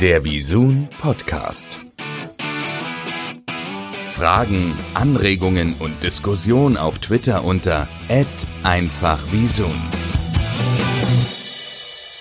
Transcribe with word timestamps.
Der 0.00 0.24
Visun 0.24 0.88
Podcast. 1.00 1.80
Fragen, 4.10 4.74
Anregungen 4.92 5.72
und 5.78 6.02
Diskussion 6.02 6.76
auf 6.76 6.98
Twitter 6.98 7.46
unter 7.46 7.88
@einfachvisun. 8.62 9.72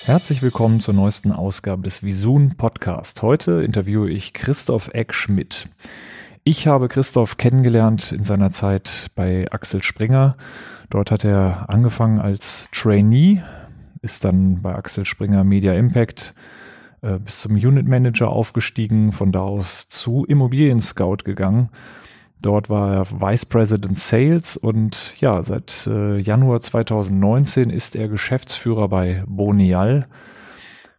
Herzlich 0.06 0.42
willkommen 0.42 0.80
zur 0.80 0.94
neuesten 0.94 1.34
Ausgabe 1.34 1.82
des 1.82 2.02
Visun 2.02 2.56
Podcast. 2.56 3.22
Heute 3.22 3.62
interviewe 3.62 4.10
ich 4.10 4.32
Christoph 4.32 4.90
Eck-Schmidt. 4.94 5.68
Ich 6.46 6.68
habe 6.68 6.88
Christoph 6.88 7.36
kennengelernt 7.36 8.14
in 8.14 8.24
seiner 8.24 8.52
Zeit 8.52 9.08
bei 9.16 9.52
Axel 9.52 9.84
Springer. 9.84 10.38
Dort 10.90 11.12
hat 11.12 11.26
er 11.26 11.66
angefangen 11.70 12.20
als 12.20 12.70
Trainee, 12.72 13.44
ist 14.02 14.24
dann 14.24 14.62
bei 14.62 14.74
Axel 14.74 15.04
Springer 15.04 15.44
Media 15.44 15.74
Impact 15.74 16.34
äh, 17.02 17.20
bis 17.20 17.42
zum 17.42 17.54
Unit 17.54 17.88
Manager 17.88 18.30
aufgestiegen, 18.30 19.12
von 19.12 19.32
da 19.32 19.42
aus 19.42 19.88
zu 19.88 20.26
Immobilien 20.26 20.80
Scout 20.80 21.18
gegangen. 21.24 21.70
Dort 22.42 22.70
war 22.70 22.94
er 22.94 23.06
Vice 23.12 23.46
President 23.46 23.98
Sales 23.98 24.58
und 24.58 25.14
ja, 25.20 25.42
seit 25.42 25.88
äh, 25.88 26.20
Januar 26.20 26.62
2019 26.62 27.70
ist 27.70 27.96
er 27.96 28.08
Geschäftsführer 28.08 28.88
bei 28.88 29.24
Bonial 29.28 30.08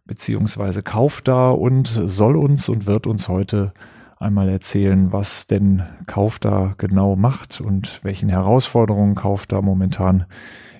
beziehungsweise 0.05 0.81
Kaufda 0.83 1.51
und 1.51 1.87
soll 1.87 2.37
uns 2.37 2.69
und 2.69 2.87
wird 2.87 3.05
uns 3.05 3.27
heute 3.27 3.73
einmal 4.19 4.49
erzählen, 4.49 5.11
was 5.11 5.47
denn 5.47 5.83
Kaufda 6.07 6.73
genau 6.77 7.15
macht 7.15 7.61
und 7.61 8.03
welchen 8.03 8.29
Herausforderungen 8.29 9.15
Kaufda 9.15 9.61
momentan 9.61 10.25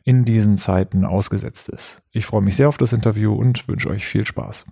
in 0.03 0.25
diesen 0.25 0.57
Zeiten 0.57 1.05
ausgesetzt 1.05 1.69
ist. 1.69 2.01
Ich 2.11 2.25
freue 2.25 2.41
mich 2.41 2.55
sehr 2.55 2.69
auf 2.69 2.77
das 2.77 2.93
Interview 2.93 3.33
und 3.33 3.67
wünsche 3.67 3.89
euch 3.89 4.05
viel 4.05 4.25
Spaß. 4.25 4.65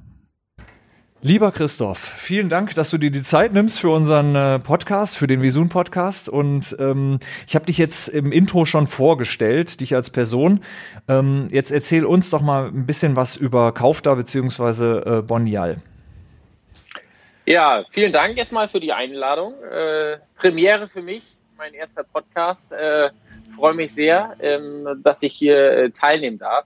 Lieber 1.27 1.51
Christoph, 1.51 1.97
vielen 1.97 2.49
Dank, 2.49 2.75
dass 2.75 2.91
du 2.91 2.99
dir 2.99 3.09
die 3.09 3.23
Zeit 3.23 3.51
nimmst 3.51 3.79
für 3.79 3.89
unseren 3.89 4.35
äh, 4.35 4.59
Podcast, 4.59 5.17
für 5.17 5.25
den 5.25 5.41
Visun 5.41 5.69
Podcast. 5.69 6.29
Und 6.29 6.77
ähm, 6.77 7.19
ich 7.47 7.55
habe 7.55 7.65
dich 7.65 7.79
jetzt 7.79 8.09
im 8.09 8.31
Intro 8.31 8.65
schon 8.65 8.85
vorgestellt, 8.85 9.79
dich 9.81 9.95
als 9.95 10.11
Person. 10.11 10.63
Ähm, 11.07 11.47
jetzt 11.49 11.71
erzähl 11.71 12.05
uns 12.05 12.29
doch 12.29 12.41
mal 12.41 12.67
ein 12.67 12.85
bisschen 12.85 13.15
was 13.15 13.35
über 13.37 13.71
Kaufda 13.71 14.13
bzw. 14.13 14.99
Äh, 14.99 15.21
Bonial. 15.23 15.77
Ja, 17.47 17.83
vielen 17.89 18.11
Dank 18.13 18.37
erstmal 18.37 18.67
für 18.67 18.79
die 18.79 18.93
Einladung. 18.93 19.55
Äh, 19.63 20.17
Premiere 20.35 20.87
für 20.87 21.01
mich, 21.01 21.23
mein 21.57 21.73
erster 21.73 22.03
Podcast. 22.03 22.71
Äh, 22.71 23.09
freue 23.55 23.73
mich 23.73 23.95
sehr, 23.95 24.35
ähm, 24.41 25.01
dass 25.01 25.23
ich 25.23 25.33
hier 25.33 25.71
äh, 25.71 25.89
teilnehmen 25.89 26.37
darf. 26.37 26.65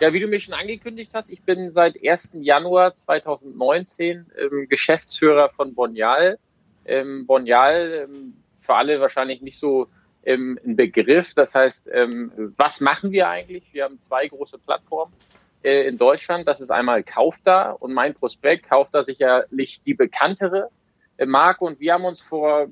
Ja, 0.00 0.14
wie 0.14 0.20
du 0.20 0.28
mir 0.28 0.40
schon 0.40 0.54
angekündigt 0.54 1.10
hast, 1.12 1.30
ich 1.30 1.42
bin 1.42 1.72
seit 1.72 2.02
1. 2.02 2.38
Januar 2.40 2.96
2019 2.96 4.32
ähm, 4.38 4.66
Geschäftsführer 4.66 5.50
von 5.50 5.74
Bonial. 5.74 6.38
Ähm, 6.86 7.26
Bonial, 7.26 8.06
ähm, 8.08 8.32
für 8.56 8.76
alle 8.76 8.98
wahrscheinlich 8.98 9.42
nicht 9.42 9.58
so 9.58 9.88
ähm, 10.24 10.58
ein 10.64 10.74
Begriff. 10.74 11.34
Das 11.34 11.54
heißt, 11.54 11.90
ähm, 11.92 12.54
was 12.56 12.80
machen 12.80 13.12
wir 13.12 13.28
eigentlich? 13.28 13.64
Wir 13.74 13.84
haben 13.84 14.00
zwei 14.00 14.26
große 14.26 14.56
Plattformen 14.56 15.12
äh, 15.62 15.86
in 15.86 15.98
Deutschland. 15.98 16.48
Das 16.48 16.62
ist 16.62 16.70
einmal 16.70 17.02
Kaufda 17.02 17.72
und 17.72 17.92
mein 17.92 18.14
Prospekt. 18.14 18.70
Kaufda 18.70 19.04
sicherlich 19.04 19.82
die 19.82 19.92
bekanntere 19.92 20.70
äh, 21.18 21.26
Marke. 21.26 21.66
Und 21.66 21.78
wir 21.78 21.92
haben 21.92 22.06
uns 22.06 22.22
vor 22.22 22.68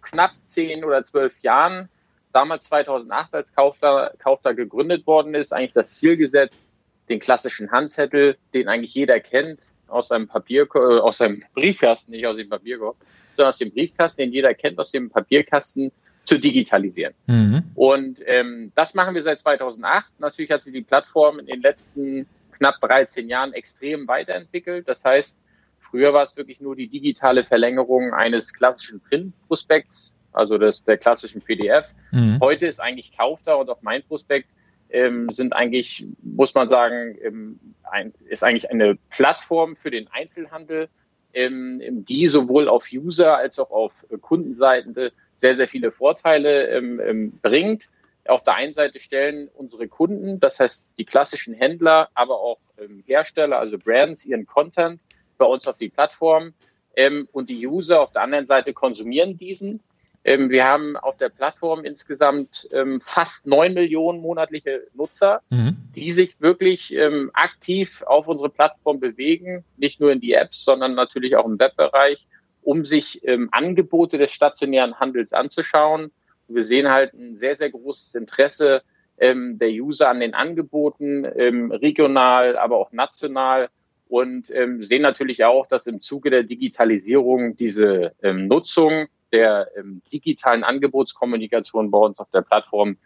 knapp 0.00 0.32
zehn 0.44 0.82
oder 0.82 1.04
zwölf 1.04 1.38
Jahren 1.42 1.90
damals 2.32 2.64
2008, 2.68 3.34
als 3.34 3.54
Kaufda, 3.54 4.12
Kaufda 4.18 4.52
gegründet 4.52 5.06
worden 5.06 5.34
ist, 5.34 5.52
eigentlich 5.52 5.74
das 5.74 5.94
Ziel 5.96 6.16
gesetzt, 6.16 6.69
den 7.10 7.20
klassischen 7.20 7.70
Handzettel, 7.70 8.36
den 8.54 8.68
eigentlich 8.68 8.94
jeder 8.94 9.20
kennt, 9.20 9.60
aus 9.88 10.08
seinem 10.08 10.28
Papier, 10.28 10.66
äh, 10.74 10.78
aus 10.78 11.18
seinem 11.18 11.42
Briefkasten, 11.54 12.12
nicht 12.12 12.26
aus 12.26 12.36
dem 12.36 12.48
Papierkorb, 12.48 12.96
sondern 13.34 13.50
aus 13.50 13.58
dem 13.58 13.72
Briefkasten, 13.72 14.22
den 14.22 14.32
jeder 14.32 14.54
kennt, 14.54 14.78
aus 14.78 14.92
dem 14.92 15.10
Papierkasten 15.10 15.92
zu 16.22 16.38
digitalisieren. 16.38 17.14
Mhm. 17.26 17.64
Und 17.74 18.20
ähm, 18.26 18.72
das 18.74 18.94
machen 18.94 19.14
wir 19.14 19.22
seit 19.22 19.40
2008. 19.40 20.06
Natürlich 20.18 20.50
hat 20.50 20.62
sich 20.62 20.72
die 20.72 20.82
Plattform 20.82 21.38
in 21.40 21.46
den 21.46 21.60
letzten 21.60 22.26
knapp 22.56 22.80
13 22.80 23.28
Jahren 23.28 23.52
extrem 23.52 24.06
weiterentwickelt. 24.06 24.88
Das 24.88 25.04
heißt, 25.04 25.38
früher 25.80 26.12
war 26.12 26.24
es 26.24 26.36
wirklich 26.36 26.60
nur 26.60 26.76
die 26.76 26.88
digitale 26.88 27.44
Verlängerung 27.44 28.14
eines 28.14 28.54
klassischen 28.54 29.00
Print-Prospekts 29.00 30.14
also 30.32 30.58
das, 30.58 30.84
der 30.84 30.98
klassischen 30.98 31.42
PDF. 31.42 31.86
Mhm. 32.12 32.38
Heute 32.40 32.66
ist 32.66 32.80
eigentlich 32.80 33.16
Kaufda 33.16 33.54
und 33.54 33.68
auch 33.70 33.82
mein 33.82 34.02
Prospekt 34.02 34.48
ähm, 34.90 35.30
sind 35.30 35.52
eigentlich, 35.52 36.06
muss 36.22 36.54
man 36.54 36.68
sagen, 36.68 37.16
ähm, 37.22 37.60
ein, 37.82 38.12
ist 38.28 38.44
eigentlich 38.44 38.70
eine 38.70 38.96
Plattform 39.10 39.76
für 39.76 39.90
den 39.90 40.08
Einzelhandel, 40.08 40.88
ähm, 41.32 41.80
die 42.04 42.26
sowohl 42.26 42.68
auf 42.68 42.86
User 42.92 43.36
als 43.36 43.58
auch 43.58 43.70
auf 43.70 43.92
Kundenseite 44.20 45.12
sehr, 45.36 45.56
sehr 45.56 45.68
viele 45.68 45.90
Vorteile 45.90 46.68
ähm, 46.68 47.00
ähm, 47.00 47.32
bringt. 47.42 47.88
Auf 48.26 48.44
der 48.44 48.54
einen 48.54 48.74
Seite 48.74 49.00
stellen 49.00 49.48
unsere 49.54 49.88
Kunden, 49.88 50.38
das 50.40 50.60
heißt 50.60 50.84
die 50.98 51.04
klassischen 51.04 51.54
Händler, 51.54 52.10
aber 52.14 52.38
auch 52.38 52.58
ähm, 52.78 53.02
Hersteller, 53.06 53.58
also 53.58 53.78
Brands, 53.78 54.26
ihren 54.26 54.46
Content 54.46 55.00
bei 55.38 55.46
uns 55.46 55.66
auf 55.66 55.78
die 55.78 55.88
Plattform 55.88 56.52
ähm, 56.96 57.28
und 57.32 57.48
die 57.48 57.66
User 57.66 58.00
auf 58.00 58.12
der 58.12 58.22
anderen 58.22 58.46
Seite 58.46 58.74
konsumieren 58.74 59.38
diesen 59.38 59.80
wir 60.22 60.66
haben 60.66 60.96
auf 60.96 61.16
der 61.16 61.30
Plattform 61.30 61.84
insgesamt 61.84 62.68
ähm, 62.72 63.00
fast 63.02 63.46
neun 63.46 63.72
Millionen 63.72 64.20
monatliche 64.20 64.86
Nutzer, 64.94 65.40
mhm. 65.48 65.76
die 65.94 66.10
sich 66.10 66.40
wirklich 66.40 66.94
ähm, 66.94 67.30
aktiv 67.32 68.02
auf 68.02 68.28
unsere 68.28 68.50
Plattform 68.50 69.00
bewegen, 69.00 69.64
nicht 69.78 69.98
nur 69.98 70.12
in 70.12 70.20
die 70.20 70.34
Apps, 70.34 70.64
sondern 70.64 70.94
natürlich 70.94 71.36
auch 71.36 71.46
im 71.46 71.58
Webbereich, 71.58 72.26
um 72.62 72.84
sich 72.84 73.26
ähm, 73.26 73.48
Angebote 73.52 74.18
des 74.18 74.30
stationären 74.32 75.00
Handels 75.00 75.32
anzuschauen. 75.32 76.10
Wir 76.48 76.64
sehen 76.64 76.88
halt 76.90 77.14
ein 77.14 77.36
sehr, 77.36 77.56
sehr 77.56 77.70
großes 77.70 78.14
Interesse 78.14 78.82
ähm, 79.18 79.58
der 79.58 79.70
User 79.70 80.08
an 80.08 80.20
den 80.20 80.34
Angeboten, 80.34 81.26
ähm, 81.36 81.72
regional, 81.72 82.58
aber 82.58 82.76
auch 82.76 82.92
national 82.92 83.70
und 84.08 84.50
ähm, 84.50 84.82
sehen 84.82 85.02
natürlich 85.02 85.44
auch, 85.44 85.66
dass 85.66 85.86
im 85.86 86.02
Zuge 86.02 86.30
der 86.30 86.42
Digitalisierung 86.42 87.56
diese 87.56 88.12
ähm, 88.22 88.48
Nutzung 88.48 89.06
der 89.32 89.68
ähm, 89.76 90.02
digitalen 90.12 90.64
Angebotskommunikation 90.64 91.90
bei 91.90 91.98
uns 91.98 92.18
auf 92.18 92.30
der 92.30 92.42
Plattform 92.42 92.98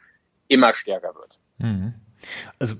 immer 0.48 0.74
stärker 0.74 1.14
wird. 1.14 1.38
Mhm. 1.58 1.94
Also 2.58 2.76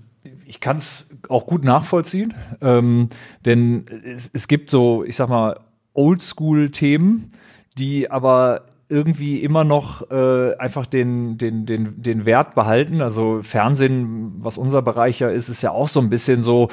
ich 0.47 0.61
kann 0.61 0.79
es 0.79 1.11
auch 1.29 1.47
gut 1.47 1.65
nachvollziehen, 1.65 2.35
ähm, 2.61 3.09
denn 3.45 3.87
es, 4.05 4.31
es 4.33 4.49
gibt 4.49 4.71
so, 4.71 5.05
ich 5.05 5.17
sag 5.17 5.29
mal, 5.29 5.61
Oldschool-Themen, 5.93 7.33
die 7.77 8.11
aber 8.11 8.67
irgendwie 8.89 9.43
immer 9.43 9.65
noch 9.65 10.11
äh, 10.11 10.57
einfach 10.57 10.87
den, 10.87 11.39
den, 11.39 11.67
den, 11.67 12.03
den 12.03 12.25
Wert 12.27 12.55
behalten. 12.55 13.01
Also 13.01 13.41
Fernsehen, 13.43 14.35
was 14.39 14.59
unser 14.59 14.83
Bereich 14.83 15.21
ja 15.21 15.29
ist, 15.29 15.49
ist 15.49 15.63
ja 15.63 15.71
auch 15.71 15.89
so 15.89 16.01
ein 16.01 16.11
bisschen 16.11 16.43
so, 16.43 16.69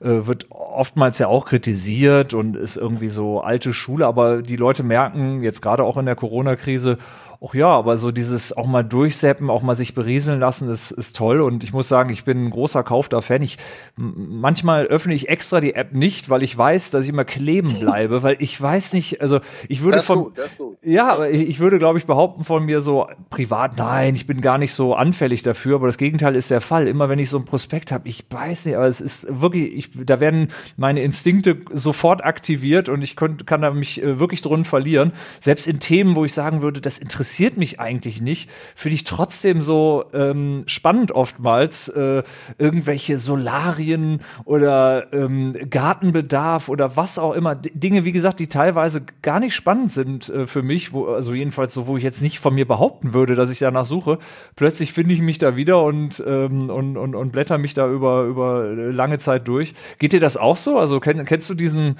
äh, 0.00 0.26
wird 0.26 0.46
oftmals 0.50 1.18
ja 1.18 1.28
auch 1.28 1.46
kritisiert 1.46 2.34
und 2.34 2.56
ist 2.56 2.76
irgendwie 2.76 3.08
so 3.08 3.40
alte 3.40 3.72
Schule, 3.72 4.06
aber 4.06 4.42
die 4.42 4.56
Leute 4.56 4.82
merken 4.82 5.42
jetzt 5.42 5.62
gerade 5.62 5.82
auch 5.82 5.96
in 5.96 6.06
der 6.06 6.16
Corona-Krise, 6.16 6.98
ach 7.44 7.54
ja, 7.54 7.68
aber 7.68 7.96
so 7.98 8.10
dieses 8.10 8.56
auch 8.56 8.66
mal 8.66 8.82
durchseppen, 8.82 9.50
auch 9.50 9.62
mal 9.62 9.74
sich 9.74 9.94
berieseln 9.94 10.40
lassen, 10.40 10.68
ist, 10.68 10.90
ist 10.90 11.16
toll. 11.16 11.40
Und 11.40 11.64
ich 11.64 11.72
muss 11.72 11.88
sagen, 11.88 12.10
ich 12.10 12.24
bin 12.24 12.46
ein 12.46 12.50
großer 12.50 12.82
Kaufda-Fan. 12.82 13.42
Ich, 13.42 13.58
manchmal 13.96 14.86
öffne 14.86 15.14
ich 15.14 15.28
extra 15.28 15.60
die 15.60 15.74
App 15.74 15.92
nicht, 15.92 16.30
weil 16.30 16.42
ich 16.42 16.56
weiß, 16.56 16.90
dass 16.90 17.04
ich 17.04 17.10
immer 17.10 17.24
kleben 17.24 17.78
bleibe, 17.78 18.22
weil 18.22 18.36
ich 18.40 18.60
weiß 18.60 18.94
nicht, 18.94 19.20
also 19.20 19.40
ich 19.68 19.82
würde 19.82 20.02
von, 20.02 20.24
gut, 20.24 20.38
ja, 20.82 21.12
aber 21.12 21.30
ich, 21.30 21.48
ich 21.48 21.58
würde, 21.60 21.78
glaube 21.78 21.98
ich, 21.98 22.06
behaupten 22.06 22.44
von 22.44 22.64
mir 22.64 22.80
so 22.80 23.06
privat, 23.30 23.76
nein, 23.76 24.14
ich 24.14 24.26
bin 24.26 24.40
gar 24.40 24.58
nicht 24.58 24.72
so 24.72 24.94
anfällig 24.94 25.42
dafür, 25.42 25.76
aber 25.76 25.86
das 25.86 25.98
Gegenteil 25.98 26.34
ist 26.34 26.50
der 26.50 26.60
Fall. 26.60 26.88
Immer 26.88 27.08
wenn 27.08 27.18
ich 27.18 27.28
so 27.28 27.38
ein 27.38 27.44
Prospekt 27.44 27.92
habe, 27.92 28.08
ich 28.08 28.24
weiß 28.30 28.66
nicht, 28.66 28.76
aber 28.76 28.86
es 28.86 29.00
ist 29.00 29.26
wirklich, 29.28 29.74
ich, 29.74 29.90
da 30.06 30.20
werden 30.20 30.48
meine 30.76 31.02
Instinkte 31.02 31.58
sofort 31.72 32.24
aktiviert 32.24 32.88
und 32.88 33.02
ich 33.02 33.16
könnt, 33.16 33.46
kann 33.46 33.62
da 33.62 33.70
mich 33.70 34.02
äh, 34.02 34.18
wirklich 34.18 34.42
drin 34.42 34.64
verlieren. 34.64 35.12
Selbst 35.40 35.66
in 35.66 35.80
Themen, 35.80 36.16
wo 36.16 36.24
ich 36.24 36.32
sagen 36.32 36.62
würde, 36.62 36.80
das 36.80 36.98
interessiert 36.98 37.25
interessiert 37.26 37.56
mich 37.56 37.80
eigentlich 37.80 38.20
nicht, 38.20 38.48
finde 38.76 38.94
ich 38.94 39.02
trotzdem 39.02 39.60
so 39.60 40.04
ähm, 40.12 40.62
spannend 40.66 41.10
oftmals, 41.10 41.88
äh, 41.88 42.22
irgendwelche 42.56 43.18
Solarien 43.18 44.20
oder 44.44 45.12
ähm, 45.12 45.56
Gartenbedarf 45.68 46.68
oder 46.68 46.96
was 46.96 47.18
auch 47.18 47.32
immer. 47.32 47.56
D 47.56 47.72
Dinge, 47.74 48.04
wie 48.04 48.12
gesagt, 48.12 48.38
die 48.38 48.46
teilweise 48.46 49.02
gar 49.22 49.40
nicht 49.40 49.56
spannend 49.56 49.90
sind 49.90 50.28
äh, 50.28 50.46
für 50.46 50.62
mich, 50.62 50.92
wo, 50.92 51.06
also 51.06 51.34
jedenfalls 51.34 51.74
so, 51.74 51.88
wo 51.88 51.96
ich 51.96 52.04
jetzt 52.04 52.22
nicht 52.22 52.38
von 52.38 52.54
mir 52.54 52.64
behaupten 52.64 53.12
würde, 53.12 53.34
dass 53.34 53.50
ich 53.50 53.58
danach 53.58 53.86
suche. 53.86 54.18
Plötzlich 54.54 54.92
finde 54.92 55.12
ich 55.12 55.20
mich 55.20 55.38
da 55.38 55.56
wieder 55.56 55.82
und, 55.82 56.22
ähm, 56.24 56.70
und, 56.70 56.96
und, 56.96 57.16
und 57.16 57.32
blätter 57.32 57.58
mich 57.58 57.74
da 57.74 57.90
über, 57.90 58.22
über 58.22 58.72
lange 58.72 59.18
Zeit 59.18 59.48
durch. 59.48 59.74
Geht 59.98 60.12
dir 60.12 60.20
das 60.20 60.36
auch 60.36 60.56
so? 60.56 60.78
Also 60.78 61.00
kenn, 61.00 61.24
kennst 61.24 61.50
du 61.50 61.54
diesen 61.54 61.98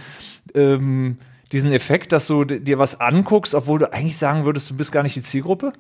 ähm, 0.55 1.19
diesen 1.53 1.73
Effekt, 1.73 2.13
dass 2.13 2.27
du 2.27 2.45
dir 2.45 2.79
was 2.79 3.01
anguckst, 3.01 3.55
obwohl 3.55 3.79
du 3.79 3.93
eigentlich 3.93 4.19
sagen 4.19 4.45
würdest, 4.45 4.71
du 4.71 4.77
bist 4.77 4.93
gar 4.93 5.03
nicht 5.03 5.17
die 5.17 5.23
Zielgruppe? 5.23 5.73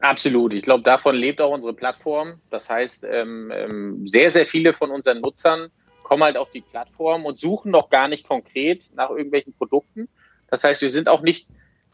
Absolut. 0.00 0.54
Ich 0.54 0.62
glaube, 0.62 0.82
davon 0.82 1.16
lebt 1.16 1.40
auch 1.40 1.50
unsere 1.50 1.74
Plattform. 1.74 2.34
Das 2.50 2.68
heißt, 2.68 3.04
ähm, 3.10 3.50
ähm, 3.54 4.08
sehr, 4.08 4.30
sehr 4.30 4.46
viele 4.46 4.72
von 4.72 4.90
unseren 4.90 5.20
Nutzern 5.20 5.68
kommen 6.02 6.22
halt 6.22 6.36
auf 6.36 6.50
die 6.50 6.60
Plattform 6.60 7.24
und 7.24 7.40
suchen 7.40 7.72
noch 7.72 7.90
gar 7.90 8.06
nicht 8.06 8.28
konkret 8.28 8.88
nach 8.94 9.10
irgendwelchen 9.10 9.54
Produkten. 9.54 10.08
Das 10.48 10.62
heißt, 10.62 10.82
wir 10.82 10.90
sind 10.90 11.08
auch 11.08 11.22
nicht 11.22 11.48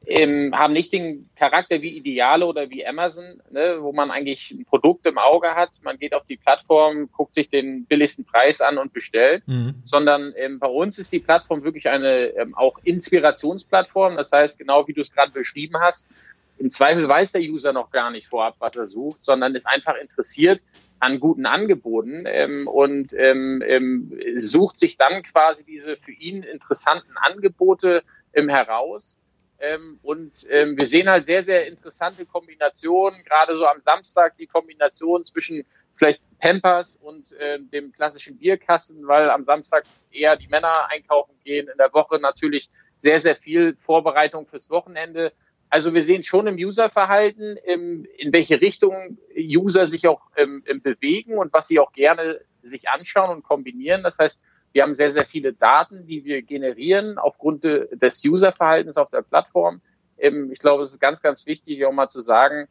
ähm, 0.06 0.52
haben 0.56 0.72
nicht 0.72 0.92
den 0.92 1.28
Charakter 1.36 1.80
wie 1.82 1.96
Ideale 1.96 2.46
oder 2.46 2.70
wie 2.70 2.86
Amazon, 2.86 3.40
ne, 3.50 3.78
wo 3.80 3.92
man 3.92 4.10
eigentlich 4.10 4.50
ein 4.50 4.64
Produkt 4.64 5.06
im 5.06 5.18
Auge 5.18 5.54
hat. 5.54 5.70
Man 5.82 5.98
geht 5.98 6.14
auf 6.14 6.26
die 6.26 6.36
Plattform, 6.36 7.10
guckt 7.12 7.34
sich 7.34 7.48
den 7.50 7.84
billigsten 7.86 8.24
Preis 8.24 8.60
an 8.60 8.78
und 8.78 8.92
bestellt, 8.92 9.46
mhm. 9.46 9.74
sondern 9.84 10.32
ähm, 10.36 10.58
bei 10.58 10.66
uns 10.66 10.98
ist 10.98 11.12
die 11.12 11.20
Plattform 11.20 11.62
wirklich 11.62 11.88
eine 11.88 12.26
ähm, 12.36 12.54
auch 12.54 12.78
Inspirationsplattform. 12.82 14.16
Das 14.16 14.32
heißt, 14.32 14.58
genau 14.58 14.86
wie 14.88 14.92
du 14.92 15.00
es 15.00 15.12
gerade 15.12 15.32
beschrieben 15.32 15.76
hast, 15.80 16.10
im 16.58 16.70
Zweifel 16.70 17.08
weiß 17.08 17.32
der 17.32 17.42
User 17.42 17.72
noch 17.72 17.90
gar 17.90 18.10
nicht 18.10 18.28
vorab, 18.28 18.56
was 18.58 18.76
er 18.76 18.86
sucht, 18.86 19.24
sondern 19.24 19.54
ist 19.54 19.68
einfach 19.68 19.96
interessiert 19.96 20.60
an 21.00 21.18
guten 21.18 21.46
Angeboten 21.46 22.24
ähm, 22.26 22.68
und 22.68 23.12
ähm, 23.14 23.62
ähm, 23.66 24.16
sucht 24.36 24.78
sich 24.78 24.96
dann 24.96 25.22
quasi 25.24 25.64
diese 25.64 25.96
für 25.96 26.12
ihn 26.12 26.44
interessanten 26.44 27.16
Angebote 27.16 28.04
ähm, 28.32 28.48
heraus 28.48 29.18
ähm, 29.62 30.00
und 30.02 30.44
ähm, 30.50 30.76
wir 30.76 30.86
sehen 30.86 31.08
halt 31.08 31.24
sehr, 31.24 31.44
sehr 31.44 31.68
interessante 31.68 32.26
Kombinationen, 32.26 33.22
gerade 33.22 33.54
so 33.54 33.64
am 33.64 33.80
Samstag 33.80 34.36
die 34.36 34.48
Kombination 34.48 35.24
zwischen 35.24 35.64
vielleicht 35.94 36.20
Pampers 36.40 36.96
und 36.96 37.32
äh, 37.34 37.60
dem 37.60 37.92
klassischen 37.92 38.38
Bierkasten, 38.38 39.06
weil 39.06 39.30
am 39.30 39.44
Samstag 39.44 39.84
eher 40.10 40.36
die 40.36 40.48
Männer 40.48 40.88
einkaufen 40.90 41.36
gehen, 41.44 41.68
in 41.68 41.78
der 41.78 41.94
Woche 41.94 42.18
natürlich 42.18 42.70
sehr, 42.98 43.20
sehr 43.20 43.36
viel 43.36 43.76
Vorbereitung 43.78 44.48
fürs 44.48 44.68
Wochenende. 44.68 45.32
Also 45.70 45.94
wir 45.94 46.02
sehen 46.02 46.24
schon 46.24 46.48
im 46.48 46.56
Userverhalten, 46.56 47.56
im, 47.64 48.04
in 48.18 48.32
welche 48.32 48.60
Richtung 48.60 49.16
User 49.36 49.86
sich 49.86 50.08
auch 50.08 50.22
ähm, 50.36 50.64
bewegen 50.82 51.38
und 51.38 51.52
was 51.52 51.68
sie 51.68 51.78
auch 51.78 51.92
gerne 51.92 52.40
sich 52.64 52.88
anschauen 52.88 53.30
und 53.30 53.42
kombinieren. 53.44 54.02
Das 54.02 54.18
heißt, 54.18 54.42
wir 54.72 54.82
haben 54.82 54.94
sehr, 54.94 55.10
sehr 55.10 55.26
viele 55.26 55.52
Daten, 55.52 56.06
die 56.06 56.24
wir 56.24 56.42
generieren 56.42 57.18
aufgrund 57.18 57.64
des 57.64 58.24
Userverhaltens 58.24 58.96
auf 58.96 59.10
der 59.10 59.22
Plattform. 59.22 59.80
Ähm, 60.18 60.50
ich 60.52 60.58
glaube, 60.58 60.84
es 60.84 60.92
ist 60.92 61.00
ganz, 61.00 61.22
ganz 61.22 61.46
wichtig, 61.46 61.84
auch 61.84 61.92
mal 61.92 62.08
zu 62.08 62.20
sagen, 62.20 62.68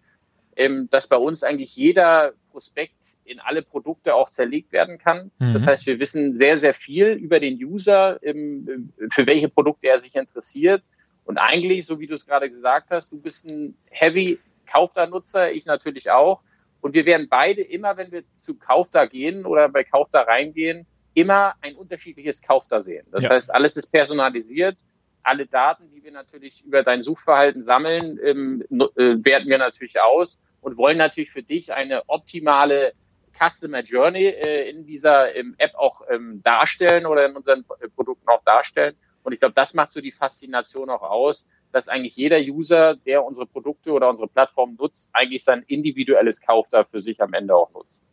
ähm, 0.56 0.90
dass 0.92 1.08
bei 1.08 1.18
uns 1.18 1.44
eigentlich 1.44 1.76
jeder 1.76 2.34
Prospekt 2.52 3.18
in 3.24 3.40
alle 3.40 3.62
Produkte 3.62 4.16
auch 4.16 4.30
zerlegt 4.30 4.72
werden 4.72 4.98
kann. 4.98 5.32
Mhm. 5.40 5.54
Das 5.54 5.68
heißt, 5.68 5.86
wir 5.86 6.00
wissen 6.00 6.38
sehr, 6.38 6.58
sehr 6.58 6.74
viel 6.74 7.14
über 7.14 7.40
den 7.40 7.56
User, 7.64 8.20
ähm, 8.24 8.92
für 9.12 9.26
welche 9.26 9.50
Produkte 9.50 9.88
er 9.88 10.02
sich 10.02 10.16
interessiert. 10.16 10.84
Und 11.24 11.38
eigentlich, 11.38 11.86
so 11.86 12.00
wie 12.00 12.08
du 12.08 12.16
es 12.16 12.26
gerade 12.26 12.50
gesagt 12.50 12.90
hast, 12.90 13.12
du 13.12 13.22
bist 13.22 13.50
ein 13.50 13.76
Heavy 13.90 14.40
Kaufda-Nutzer, 14.66 15.52
ich 15.52 15.66
natürlich 15.66 16.10
auch. 16.10 16.42
Und 16.82 16.94
wir 16.94 17.06
werden 17.06 17.28
beide 17.30 17.62
immer, 17.62 17.96
wenn 17.96 18.12
wir 18.12 18.24
zu 18.38 18.56
Kaufda 18.56 19.06
gehen 19.06 19.46
oder 19.46 19.70
bei 19.70 19.84
Kaufda 19.84 20.22
reingehen, 20.22 20.88
immer 21.14 21.56
ein 21.62 21.76
unterschiedliches 21.76 22.42
Kauf 22.42 22.68
da 22.68 22.82
sehen. 22.82 23.06
Das 23.12 23.24
ja. 23.24 23.30
heißt, 23.30 23.54
alles 23.54 23.78
ist 23.78 23.92
personalisiert. 23.92 24.78
Alle 25.24 25.46
Daten, 25.46 25.90
die 25.92 26.04
wir 26.04 26.12
natürlich 26.12 26.64
über 26.66 26.84
dein 26.84 27.04
Suchverhalten 27.04 27.64
sammeln, 27.64 28.20
ähm, 28.24 28.64
äh, 28.72 29.24
werten 29.24 29.50
wir 29.50 29.58
natürlich 29.58 30.00
aus 30.02 30.42
und 30.62 30.78
wollen 30.78 30.98
natürlich 30.98 31.32
für 31.32 31.44
dich 31.44 31.74
eine 31.74 32.10
optimale 32.10 32.94
Customer 33.38 33.82
Journey 33.82 34.26
äh, 34.26 34.70
in 34.70 34.86
dieser 34.86 35.36
ähm, 35.36 35.56
App 35.58 35.76
auch 35.76 36.02
ähm, 36.10 36.42
darstellen 36.44 37.06
oder 37.06 37.26
in 37.26 37.36
unseren 37.36 37.66
äh, 37.80 37.88
Produkten 37.90 38.28
auch 38.30 38.44
darstellen. 38.44 38.96
Und 39.24 39.34
ich 39.34 39.40
glaube, 39.40 39.54
das 39.54 39.74
macht 39.74 39.92
so 39.92 40.02
die 40.02 40.12
Faszination 40.12 40.90
auch 40.90 41.04
aus, 41.04 41.48
dass 41.72 41.88
eigentlich 41.88 42.16
jeder 42.16 42.40
User, 42.40 42.96
der 42.96 43.24
unsere 43.24 43.46
Produkte 43.46 43.92
oder 43.92 44.10
unsere 44.10 44.28
Plattform 44.28 44.76
nutzt, 44.76 45.12
eigentlich 45.14 45.44
sein 45.44 45.64
individuelles 45.68 46.42
Kauf 46.42 46.70
da 46.70 46.84
für 46.84 47.00
sich 47.00 47.22
am 47.22 47.34
Ende 47.34 47.56
auch 47.56 47.72
nutzt. 47.74 48.04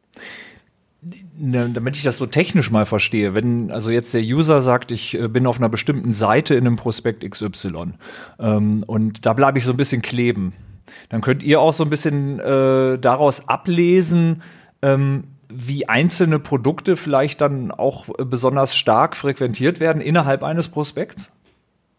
Ne, 1.00 1.70
damit 1.72 1.96
ich 1.96 2.02
das 2.02 2.16
so 2.16 2.26
technisch 2.26 2.72
mal 2.72 2.84
verstehe, 2.84 3.32
wenn 3.32 3.70
also 3.70 3.88
jetzt 3.90 4.12
der 4.14 4.20
User 4.20 4.60
sagt, 4.60 4.90
ich 4.90 5.14
äh, 5.14 5.28
bin 5.28 5.46
auf 5.46 5.58
einer 5.58 5.68
bestimmten 5.68 6.12
Seite 6.12 6.56
in 6.56 6.66
einem 6.66 6.74
Prospekt 6.74 7.28
XY 7.28 7.92
ähm, 8.40 8.82
und 8.84 9.24
da 9.24 9.32
bleibe 9.32 9.58
ich 9.58 9.64
so 9.64 9.70
ein 9.70 9.76
bisschen 9.76 10.02
kleben, 10.02 10.54
dann 11.08 11.20
könnt 11.20 11.44
ihr 11.44 11.60
auch 11.60 11.72
so 11.72 11.84
ein 11.84 11.90
bisschen 11.90 12.40
äh, 12.40 12.98
daraus 12.98 13.48
ablesen, 13.48 14.42
ähm, 14.82 15.28
wie 15.48 15.88
einzelne 15.88 16.40
Produkte 16.40 16.96
vielleicht 16.96 17.40
dann 17.40 17.70
auch 17.70 18.06
besonders 18.18 18.74
stark 18.74 19.16
frequentiert 19.16 19.78
werden 19.78 20.02
innerhalb 20.02 20.42
eines 20.42 20.68
Prospekts? 20.68 21.32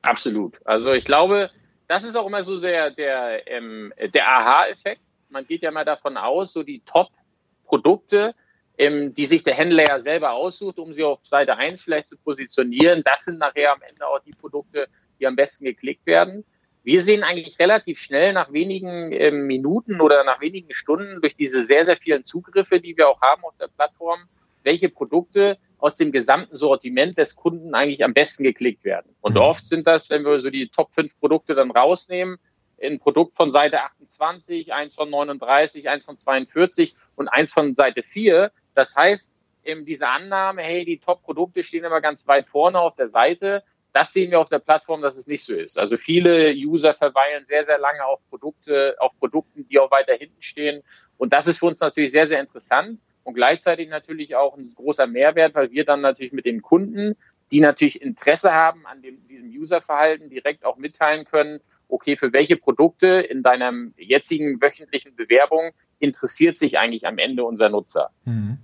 Absolut. 0.01 0.59
Also 0.65 0.91
ich 0.91 1.05
glaube, 1.05 1.49
das 1.87 2.03
ist 2.03 2.17
auch 2.17 2.27
immer 2.27 2.43
so 2.43 2.59
der, 2.59 2.91
der, 2.91 3.47
ähm, 3.47 3.93
der 4.13 4.27
Aha-Effekt. 4.27 5.01
Man 5.29 5.47
geht 5.47 5.61
ja 5.63 5.71
mal 5.71 5.85
davon 5.85 6.17
aus, 6.17 6.51
so 6.51 6.63
die 6.63 6.81
Top-Produkte, 6.85 8.35
die 8.79 9.25
sich 9.25 9.43
der 9.43 9.55
Händler 9.55 9.87
ja 9.87 9.99
selber 9.99 10.31
aussucht, 10.31 10.79
um 10.79 10.93
sie 10.93 11.03
auf 11.03 11.19
Seite 11.23 11.57
1 11.57 11.81
vielleicht 11.81 12.07
zu 12.07 12.17
positionieren. 12.17 13.03
Das 13.03 13.25
sind 13.25 13.37
nachher 13.37 13.73
am 13.73 13.81
Ende 13.81 14.07
auch 14.07 14.19
die 14.19 14.31
Produkte, 14.31 14.87
die 15.19 15.27
am 15.27 15.35
besten 15.35 15.65
geklickt 15.65 16.05
werden. 16.05 16.45
Wir 16.83 17.01
sehen 17.01 17.23
eigentlich 17.23 17.59
relativ 17.59 17.99
schnell 17.99 18.31
nach 18.31 18.53
wenigen 18.53 19.11
ähm, 19.11 19.47
Minuten 19.47 19.99
oder 19.99 20.23
nach 20.23 20.39
wenigen 20.39 20.73
Stunden 20.73 21.19
durch 21.19 21.35
diese 21.35 21.61
sehr, 21.61 21.83
sehr 21.83 21.97
vielen 21.97 22.23
Zugriffe, 22.23 22.79
die 22.79 22.95
wir 22.95 23.09
auch 23.09 23.21
haben 23.21 23.43
auf 23.43 23.57
der 23.57 23.67
Plattform, 23.67 24.21
welche 24.63 24.87
Produkte 24.87 25.57
aus 25.77 25.97
dem 25.97 26.13
gesamten 26.13 26.55
Sortiment 26.55 27.17
des 27.17 27.35
Kunden 27.35 27.73
eigentlich 27.73 28.03
am 28.03 28.13
besten 28.13 28.43
geklickt 28.43 28.85
werden. 28.85 29.13
Und 29.19 29.33
mhm. 29.33 29.41
oft 29.41 29.67
sind 29.67 29.87
das, 29.87 30.09
wenn 30.09 30.23
wir 30.23 30.39
so 30.39 30.49
die 30.49 30.69
Top 30.69 30.93
5 30.93 31.19
Produkte 31.19 31.53
dann 31.53 31.71
rausnehmen, 31.71 32.37
ein 32.81 32.99
Produkt 32.99 33.35
von 33.35 33.51
Seite 33.51 33.81
28, 33.81 34.73
eins 34.73 34.95
von 34.95 35.09
39, 35.09 35.89
eins 35.89 36.05
von 36.05 36.17
42 36.17 36.95
und 37.17 37.27
eins 37.27 37.51
von 37.51 37.75
Seite 37.75 38.03
4, 38.03 38.51
das 38.79 38.95
heißt, 38.95 39.37
eben 39.65 39.85
diese 39.85 40.07
Annahme, 40.07 40.61
hey, 40.61 40.85
die 40.85 40.99
Top-Produkte 40.99 41.63
stehen 41.63 41.83
immer 41.83 41.99
ganz 41.99 42.25
weit 42.27 42.47
vorne 42.47 42.79
auf 42.79 42.95
der 42.95 43.09
Seite, 43.09 43.63
das 43.91 44.13
sehen 44.13 44.31
wir 44.31 44.39
auf 44.39 44.47
der 44.47 44.59
Plattform, 44.59 45.01
dass 45.01 45.17
es 45.17 45.27
nicht 45.27 45.43
so 45.43 45.53
ist. 45.53 45.77
Also 45.77 45.97
viele 45.97 46.53
User 46.53 46.93
verweilen 46.93 47.45
sehr, 47.45 47.65
sehr 47.65 47.79
lange 47.79 48.05
auf 48.05 48.19
Produkte, 48.29 48.95
auf 48.99 49.11
Produkten, 49.19 49.67
die 49.67 49.79
auch 49.79 49.91
weiter 49.91 50.13
hinten 50.13 50.41
stehen. 50.41 50.81
Und 51.17 51.33
das 51.33 51.47
ist 51.47 51.59
für 51.59 51.65
uns 51.65 51.79
natürlich 51.79 52.11
sehr, 52.11 52.27
sehr 52.27 52.39
interessant 52.39 52.99
und 53.23 53.33
gleichzeitig 53.33 53.89
natürlich 53.89 54.35
auch 54.35 54.55
ein 54.55 54.73
großer 54.75 55.07
Mehrwert, 55.07 55.55
weil 55.55 55.71
wir 55.71 55.85
dann 55.85 56.01
natürlich 56.01 56.31
mit 56.31 56.45
den 56.45 56.61
Kunden, 56.61 57.15
die 57.51 57.59
natürlich 57.59 58.01
Interesse 58.01 58.53
haben 58.53 58.85
an 58.85 59.01
dem, 59.01 59.27
diesem 59.27 59.49
Userverhalten, 59.49 60.29
direkt 60.29 60.63
auch 60.63 60.77
mitteilen 60.77 61.25
können, 61.25 61.59
okay, 61.89 62.15
für 62.15 62.31
welche 62.31 62.55
Produkte 62.55 63.07
in 63.07 63.43
deiner 63.43 63.73
jetzigen 63.97 64.61
wöchentlichen 64.61 65.15
Bewerbung 65.15 65.71
interessiert 65.99 66.57
sich 66.57 66.77
eigentlich 66.79 67.07
am 67.07 67.17
Ende 67.17 67.43
unser 67.43 67.69
Nutzer? 67.69 68.09
Mhm. 68.25 68.57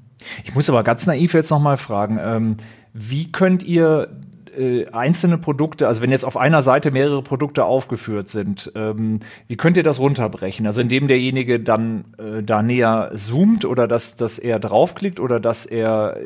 Ich 0.44 0.56
muss 0.56 0.70
aber 0.70 0.84
ganz 0.84 1.06
naiv 1.06 1.34
jetzt 1.34 1.50
nochmal 1.50 1.78
fragen, 1.78 2.20
ähm, 2.22 2.58
wie 2.94 3.32
könnt 3.32 3.64
ihr 3.64 4.10
äh, 4.58 4.88
einzelne 4.92 5.38
Produkte, 5.38 5.88
also 5.88 6.02
wenn 6.02 6.12
jetzt 6.12 6.24
auf 6.24 6.38
einer 6.38 6.62
Seite 6.62 6.92
mehrere 6.92 7.22
Produkte 7.22 7.66
aufgeführt 7.66 8.30
sind, 8.30 8.72
ähm, 8.76 9.20
wie 9.48 9.58
könnt 9.58 9.78
ihr 9.78 9.84
das 9.84 10.00
runterbrechen? 10.00 10.66
Also 10.66 10.82
indem 10.82 11.08
derjenige 11.08 11.60
dann 11.60 12.06
äh, 12.18 12.42
da 12.42 12.62
näher 12.62 13.12
zoomt 13.16 13.66
oder 13.66 13.88
dass, 13.88 14.16
dass 14.16 14.40
er 14.40 14.60
draufklickt 14.60 15.20
oder 15.20 15.40
dass 15.40 15.66
er, 15.66 16.18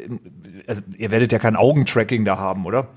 also 0.67 0.81
ihr 0.97 1.11
werdet 1.11 1.31
ja 1.31 1.39
kein 1.39 1.55
Augentracking 1.55 2.25
da 2.25 2.37
haben, 2.37 2.65
oder? 2.65 2.89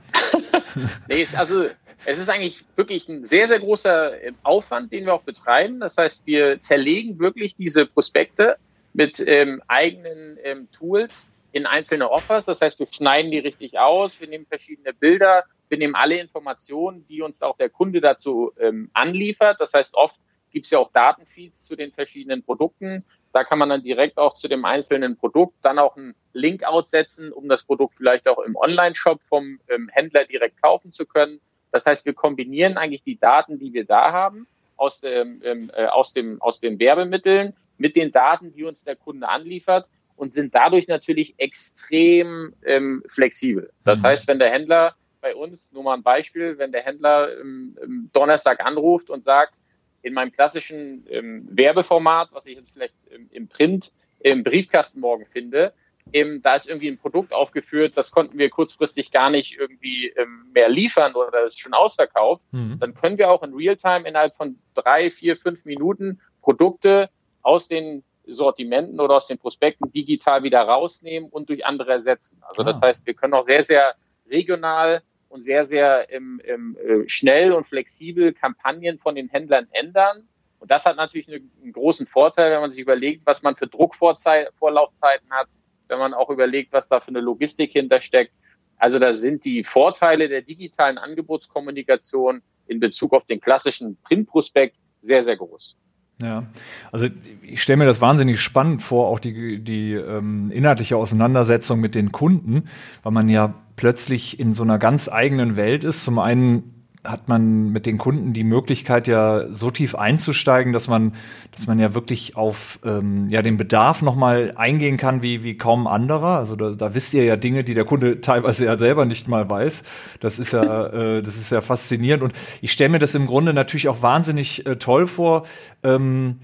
nee, 1.08 1.24
also 1.34 1.64
es 2.04 2.18
ist 2.18 2.28
eigentlich 2.28 2.64
wirklich 2.76 3.08
ein 3.08 3.24
sehr, 3.24 3.46
sehr 3.46 3.60
großer 3.60 4.22
äh, 4.22 4.32
Aufwand, 4.42 4.92
den 4.92 5.06
wir 5.06 5.14
auch 5.14 5.22
betreiben. 5.22 5.80
Das 5.80 5.96
heißt, 5.96 6.26
wir 6.26 6.60
zerlegen 6.60 7.18
wirklich 7.18 7.56
diese 7.56 7.86
Prospekte 7.86 8.56
mit 8.92 9.22
ähm, 9.26 9.62
eigenen 9.68 10.38
ähm, 10.42 10.68
Tools 10.72 11.30
in 11.52 11.66
einzelne 11.66 12.10
Offers. 12.10 12.46
Das 12.46 12.60
heißt, 12.60 12.78
wir 12.78 12.88
schneiden 12.90 13.30
die 13.30 13.38
richtig 13.38 13.78
aus, 13.78 14.20
wir 14.20 14.28
nehmen 14.28 14.46
verschiedene 14.46 14.92
Bilder, 14.92 15.44
wir 15.68 15.78
nehmen 15.78 15.94
alle 15.94 16.16
Informationen, 16.18 17.06
die 17.08 17.22
uns 17.22 17.42
auch 17.42 17.56
der 17.56 17.70
Kunde 17.70 18.00
dazu 18.00 18.52
ähm, 18.58 18.90
anliefert. 18.94 19.60
Das 19.60 19.72
heißt, 19.72 19.94
oft 19.94 20.20
gibt 20.50 20.66
es 20.66 20.70
ja 20.70 20.78
auch 20.78 20.92
Datenfeeds 20.92 21.64
zu 21.64 21.76
den 21.76 21.92
verschiedenen 21.92 22.42
Produkten. 22.42 23.04
Da 23.32 23.44
kann 23.44 23.58
man 23.58 23.70
dann 23.70 23.82
direkt 23.82 24.18
auch 24.18 24.34
zu 24.34 24.48
dem 24.48 24.66
einzelnen 24.66 25.16
Produkt 25.16 25.56
dann 25.62 25.78
auch 25.78 25.96
einen 25.96 26.14
Link 26.34 26.64
outsetzen, 26.64 27.32
um 27.32 27.48
das 27.48 27.64
Produkt 27.64 27.94
vielleicht 27.96 28.28
auch 28.28 28.38
im 28.40 28.56
Online-Shop 28.56 29.22
vom 29.28 29.58
ähm, 29.68 29.88
Händler 29.90 30.26
direkt 30.26 30.60
kaufen 30.60 30.92
zu 30.92 31.06
können. 31.06 31.40
Das 31.72 31.86
heißt, 31.86 32.06
wir 32.06 32.12
kombinieren 32.12 32.76
eigentlich 32.76 33.02
die 33.02 33.18
Daten, 33.18 33.58
die 33.58 33.72
wir 33.72 33.84
da 33.84 34.12
haben, 34.12 34.46
aus, 34.76 35.00
dem, 35.00 35.40
ähm, 35.44 35.70
äh, 35.74 35.86
aus, 35.86 36.12
dem, 36.12 36.40
aus 36.40 36.60
den 36.60 36.78
Werbemitteln 36.78 37.54
mit 37.78 37.96
den 37.96 38.12
Daten, 38.12 38.52
die 38.52 38.64
uns 38.64 38.84
der 38.84 38.96
Kunde 38.96 39.28
anliefert 39.28 39.86
und 40.16 40.32
sind 40.32 40.54
dadurch 40.54 40.86
natürlich 40.86 41.34
extrem 41.38 42.54
ähm, 42.64 43.02
flexibel. 43.08 43.72
Das 43.84 44.02
mhm. 44.02 44.06
heißt, 44.06 44.28
wenn 44.28 44.38
der 44.38 44.50
Händler 44.50 44.94
bei 45.20 45.34
uns, 45.34 45.72
nur 45.72 45.84
mal 45.84 45.94
ein 45.94 46.02
Beispiel, 46.02 46.58
wenn 46.58 46.72
der 46.72 46.82
Händler 46.82 47.38
im, 47.38 47.76
im 47.82 48.10
Donnerstag 48.12 48.64
anruft 48.64 49.08
und 49.08 49.24
sagt, 49.24 49.54
in 50.02 50.14
meinem 50.14 50.32
klassischen 50.32 51.06
ähm, 51.08 51.48
Werbeformat, 51.50 52.30
was 52.32 52.46
ich 52.46 52.56
jetzt 52.56 52.72
vielleicht 52.72 52.94
im, 53.10 53.28
im 53.30 53.48
Print 53.48 53.92
im 54.20 54.42
Briefkasten 54.42 55.00
morgen 55.00 55.26
finde, 55.26 55.72
ähm, 56.12 56.42
da 56.42 56.54
ist 56.54 56.68
irgendwie 56.68 56.88
ein 56.88 56.98
Produkt 56.98 57.32
aufgeführt, 57.32 57.96
das 57.96 58.10
konnten 58.10 58.38
wir 58.38 58.50
kurzfristig 58.50 59.10
gar 59.10 59.30
nicht 59.30 59.56
irgendwie 59.58 60.08
ähm, 60.08 60.46
mehr 60.52 60.68
liefern 60.68 61.14
oder 61.14 61.44
ist 61.44 61.60
schon 61.60 61.74
ausverkauft, 61.74 62.44
mhm. 62.52 62.78
dann 62.80 62.94
können 62.94 63.18
wir 63.18 63.30
auch 63.30 63.42
in 63.42 63.54
Realtime 63.54 64.06
innerhalb 64.08 64.36
von 64.36 64.58
drei, 64.74 65.10
vier, 65.10 65.36
fünf 65.36 65.64
Minuten 65.64 66.20
Produkte 66.42 67.10
aus 67.42 67.68
den 67.68 68.04
Sortimenten 68.26 69.00
oder 69.00 69.16
aus 69.16 69.26
den 69.26 69.38
Prospekten 69.38 69.90
digital 69.90 70.42
wieder 70.42 70.62
rausnehmen 70.62 71.28
und 71.28 71.48
durch 71.48 71.64
andere 71.66 71.92
ersetzen. 71.92 72.42
Also 72.42 72.62
das 72.62 72.80
heißt, 72.80 73.06
wir 73.06 73.14
können 73.14 73.34
auch 73.34 73.42
sehr, 73.42 73.62
sehr 73.62 73.94
regional 74.28 75.02
und 75.28 75.42
sehr, 75.42 75.64
sehr 75.64 76.10
im, 76.10 76.40
im, 76.44 76.76
äh, 76.76 77.08
schnell 77.08 77.52
und 77.52 77.66
flexibel 77.66 78.32
Kampagnen 78.32 78.98
von 78.98 79.14
den 79.14 79.28
Händlern 79.28 79.66
ändern. 79.72 80.28
Und 80.60 80.70
das 80.70 80.86
hat 80.86 80.96
natürlich 80.96 81.28
einen 81.28 81.72
großen 81.72 82.06
Vorteil, 82.06 82.52
wenn 82.52 82.60
man 82.60 82.70
sich 82.70 82.80
überlegt, 82.80 83.26
was 83.26 83.42
man 83.42 83.56
für 83.56 83.66
Druckvorlaufzeiten 83.66 85.30
hat, 85.30 85.48
wenn 85.88 85.98
man 85.98 86.14
auch 86.14 86.30
überlegt, 86.30 86.72
was 86.72 86.88
da 86.88 87.00
für 87.00 87.08
eine 87.08 87.20
Logistik 87.20 87.72
hintersteckt. 87.72 88.32
Also 88.76 88.98
da 88.98 89.14
sind 89.14 89.44
die 89.44 89.64
Vorteile 89.64 90.28
der 90.28 90.42
digitalen 90.42 90.98
Angebotskommunikation 90.98 92.42
in 92.66 92.80
Bezug 92.80 93.12
auf 93.12 93.24
den 93.24 93.40
klassischen 93.40 93.96
Printprospekt 94.02 94.76
sehr, 95.00 95.22
sehr 95.22 95.36
groß. 95.36 95.76
Ja, 96.20 96.46
also 96.92 97.08
ich 97.42 97.62
stelle 97.62 97.78
mir 97.78 97.86
das 97.86 98.00
wahnsinnig 98.00 98.40
spannend 98.40 98.82
vor, 98.82 99.08
auch 99.08 99.18
die, 99.18 99.58
die 99.58 99.94
ähm, 99.94 100.50
inhaltliche 100.52 100.96
Auseinandersetzung 100.96 101.80
mit 101.80 101.94
den 101.94 102.12
Kunden, 102.12 102.68
weil 103.02 103.12
man 103.12 103.28
ja 103.28 103.54
plötzlich 103.76 104.38
in 104.38 104.54
so 104.54 104.62
einer 104.62 104.78
ganz 104.78 105.08
eigenen 105.08 105.56
Welt 105.56 105.82
ist. 105.82 106.04
Zum 106.04 106.18
einen 106.18 106.81
hat 107.04 107.28
man 107.28 107.70
mit 107.70 107.84
den 107.86 107.98
Kunden 107.98 108.32
die 108.32 108.44
Möglichkeit, 108.44 109.08
ja 109.08 109.52
so 109.52 109.70
tief 109.70 109.94
einzusteigen, 109.96 110.72
dass 110.72 110.86
man, 110.86 111.14
dass 111.50 111.66
man 111.66 111.80
ja 111.80 111.94
wirklich 111.94 112.36
auf 112.36 112.78
ähm, 112.84 113.28
ja 113.28 113.42
den 113.42 113.56
Bedarf 113.56 114.02
nochmal 114.02 114.52
eingehen 114.56 114.98
kann, 114.98 115.20
wie, 115.22 115.42
wie 115.42 115.56
kaum 115.56 115.88
anderer. 115.88 116.38
Also 116.38 116.54
da, 116.54 116.70
da 116.70 116.94
wisst 116.94 117.12
ihr 117.14 117.24
ja 117.24 117.36
Dinge, 117.36 117.64
die 117.64 117.74
der 117.74 117.84
Kunde 117.84 118.20
teilweise 118.20 118.66
ja 118.66 118.76
selber 118.76 119.04
nicht 119.04 119.26
mal 119.26 119.50
weiß. 119.50 119.82
Das 120.20 120.38
ist 120.38 120.52
ja, 120.52 120.86
äh, 120.92 121.22
das 121.22 121.36
ist 121.36 121.50
ja 121.50 121.60
faszinierend. 121.60 122.22
Und 122.22 122.34
ich 122.60 122.70
stelle 122.70 122.90
mir 122.90 123.00
das 123.00 123.14
im 123.16 123.26
Grunde 123.26 123.52
natürlich 123.52 123.88
auch 123.88 124.02
wahnsinnig 124.02 124.64
äh, 124.66 124.76
toll 124.76 125.08
vor. 125.08 125.44
Ähm, 125.82 126.38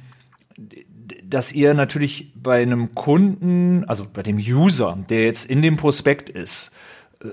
dass 1.24 1.52
ihr 1.52 1.74
natürlich 1.74 2.32
bei 2.34 2.62
einem 2.62 2.94
Kunden, 2.94 3.84
also 3.84 4.06
bei 4.12 4.22
dem 4.22 4.38
User, 4.38 4.98
der 5.08 5.24
jetzt 5.24 5.48
in 5.48 5.62
dem 5.62 5.76
Prospekt 5.76 6.30
ist, 6.30 6.72
äh, 7.22 7.28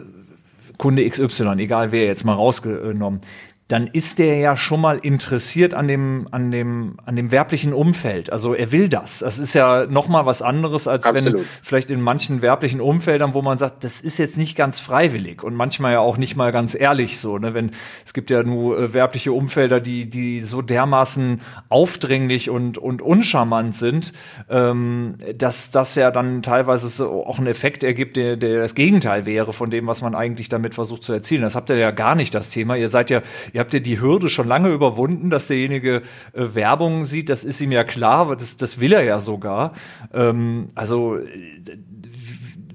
Kunde 0.78 1.10
XY, 1.10 1.56
egal 1.58 1.92
wer 1.92 2.06
jetzt 2.06 2.24
mal 2.26 2.34
rausgenommen, 2.34 3.22
dann 3.68 3.88
ist 3.88 4.20
der 4.20 4.38
ja 4.38 4.56
schon 4.56 4.80
mal 4.80 4.98
interessiert 4.98 5.74
an 5.74 5.88
dem, 5.88 6.28
an 6.30 6.52
dem, 6.52 6.98
an 7.04 7.16
dem 7.16 7.32
werblichen 7.32 7.74
Umfeld. 7.74 8.32
Also 8.32 8.54
er 8.54 8.72
will 8.72 8.90
das. 8.90 9.20
Das 9.20 9.40
ist 9.40 9.56
ja 9.56 9.88
noch 9.88 10.08
mal 10.08 10.28
was 10.28 10.44
anderes, 10.44 10.88
als 10.88 11.08
Absolut. 11.08 11.40
wenn 11.40 11.46
vielleicht 11.64 11.90
in 11.90 12.00
manchen 12.00 12.44
werblichen 12.44 12.80
Umfeldern, 12.80 13.34
wo 13.34 13.42
man 13.42 13.58
sagt, 13.58 13.84
das 13.84 14.02
ist 14.02 14.20
jetzt 14.20 14.38
nicht 14.38 14.56
ganz 14.56 14.80
freiwillig 14.80 15.42
und 15.44 15.56
manchmal 15.56 15.94
ja 15.94 16.00
auch 16.00 16.18
nicht 16.18 16.36
mal 16.36 16.52
ganz 16.52 16.76
ehrlich 16.76 17.18
so. 17.18 17.40
Ne? 17.40 17.56
Wenn 17.56 17.72
es 18.06 18.14
gibt 18.14 18.30
ja 18.30 18.44
nur 18.44 18.78
äh, 18.78 18.94
werbliche 18.94 19.32
Umfelder, 19.32 19.80
die, 19.80 20.12
die 20.12 20.42
so 20.42 20.62
dermaßen 20.62 21.42
aufdringlich 21.70 22.52
und, 22.52 22.78
und 22.78 23.02
uncharmant 23.02 23.74
sind, 23.74 24.14
ähm, 24.48 25.16
dass 25.36 25.72
das 25.72 25.96
ja 25.96 26.12
dann 26.12 26.44
teilweise 26.44 26.88
so 26.88 27.26
auch 27.26 27.40
einen 27.40 27.48
Effekt 27.48 27.84
ergibt, 27.84 28.16
der, 28.16 28.38
der 28.38 28.60
das 28.60 28.76
Gegenteil 28.76 29.26
wäre 29.26 29.54
von 29.54 29.72
dem, 29.72 29.88
was 29.88 30.04
man 30.04 30.14
eigentlich 30.14 30.50
damit 30.50 30.76
versucht 30.76 31.02
zu 31.02 31.14
erzielen. 31.14 31.42
Das 31.42 31.56
habt 31.56 31.72
ihr 31.72 31.78
ja 31.78 31.90
gar 31.90 32.14
nicht 32.14 32.36
das 32.36 32.52
Thema. 32.52 32.76
Ihr 32.76 32.90
seid 32.90 33.10
ja 33.10 33.24
Ihr 33.56 33.62
habt 33.62 33.74
ja 33.74 33.80
die 33.80 34.02
Hürde 34.02 34.30
schon 34.30 34.50
lange 34.50 34.68
überwunden, 34.68 35.30
dass 35.30 35.48
derjenige 35.48 36.02
äh, 36.34 36.56
Werbung 36.56 37.06
sieht. 37.06 37.30
Das 37.30 37.46
ist 37.46 37.62
ihm 37.62 37.72
ja 37.72 37.86
klar, 37.86 38.18
aber 38.18 38.36
das, 38.36 38.58
das 38.58 38.82
will 38.82 38.92
er 38.92 39.04
ja 39.06 39.22
sogar. 39.22 39.72
Ähm, 40.14 40.72
also 40.76 41.16
äh, 41.16 41.26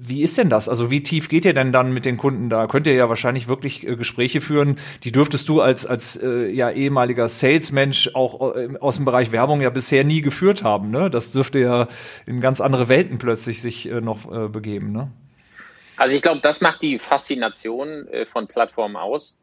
wie 0.01 0.23
ist 0.23 0.39
denn 0.39 0.49
das? 0.49 0.67
Also 0.67 0.89
wie 0.89 1.03
tief 1.03 1.29
geht 1.29 1.45
ihr 1.45 1.53
denn 1.53 1.71
dann 1.71 1.93
mit 1.93 2.05
den 2.05 2.17
Kunden 2.17 2.49
da? 2.49 2.65
Könnt 2.65 2.87
ihr 2.87 2.95
ja 2.95 3.09
wahrscheinlich 3.09 3.47
wirklich 3.47 3.87
äh, 3.87 3.95
Gespräche 3.95 4.41
führen, 4.41 4.77
die 5.03 5.11
dürftest 5.11 5.47
du 5.49 5.61
als, 5.61 5.85
als 5.85 6.15
äh, 6.15 6.47
ja 6.47 6.71
ehemaliger 6.71 7.29
Salesmensch 7.29 8.15
auch 8.15 8.55
äh, 8.55 8.69
aus 8.79 8.95
dem 8.95 9.05
Bereich 9.05 9.31
Werbung 9.31 9.61
ja 9.61 9.69
bisher 9.69 10.03
nie 10.03 10.23
geführt 10.23 10.63
haben. 10.63 10.89
Ne? 10.89 11.11
Das 11.11 11.31
dürfte 11.31 11.59
ja 11.59 11.89
in 12.25 12.41
ganz 12.41 12.59
andere 12.59 12.89
Welten 12.89 13.19
plötzlich 13.19 13.61
sich 13.61 13.87
äh, 13.87 14.01
noch 14.01 14.31
äh, 14.31 14.47
begeben. 14.47 14.91
Ne? 14.91 15.11
Also 15.95 16.15
ich 16.15 16.23
glaube, 16.23 16.41
das 16.41 16.59
macht 16.59 16.81
die 16.81 16.97
Faszination 16.97 18.07
von 18.31 18.47
Plattformen 18.47 18.95
aus. 18.95 19.37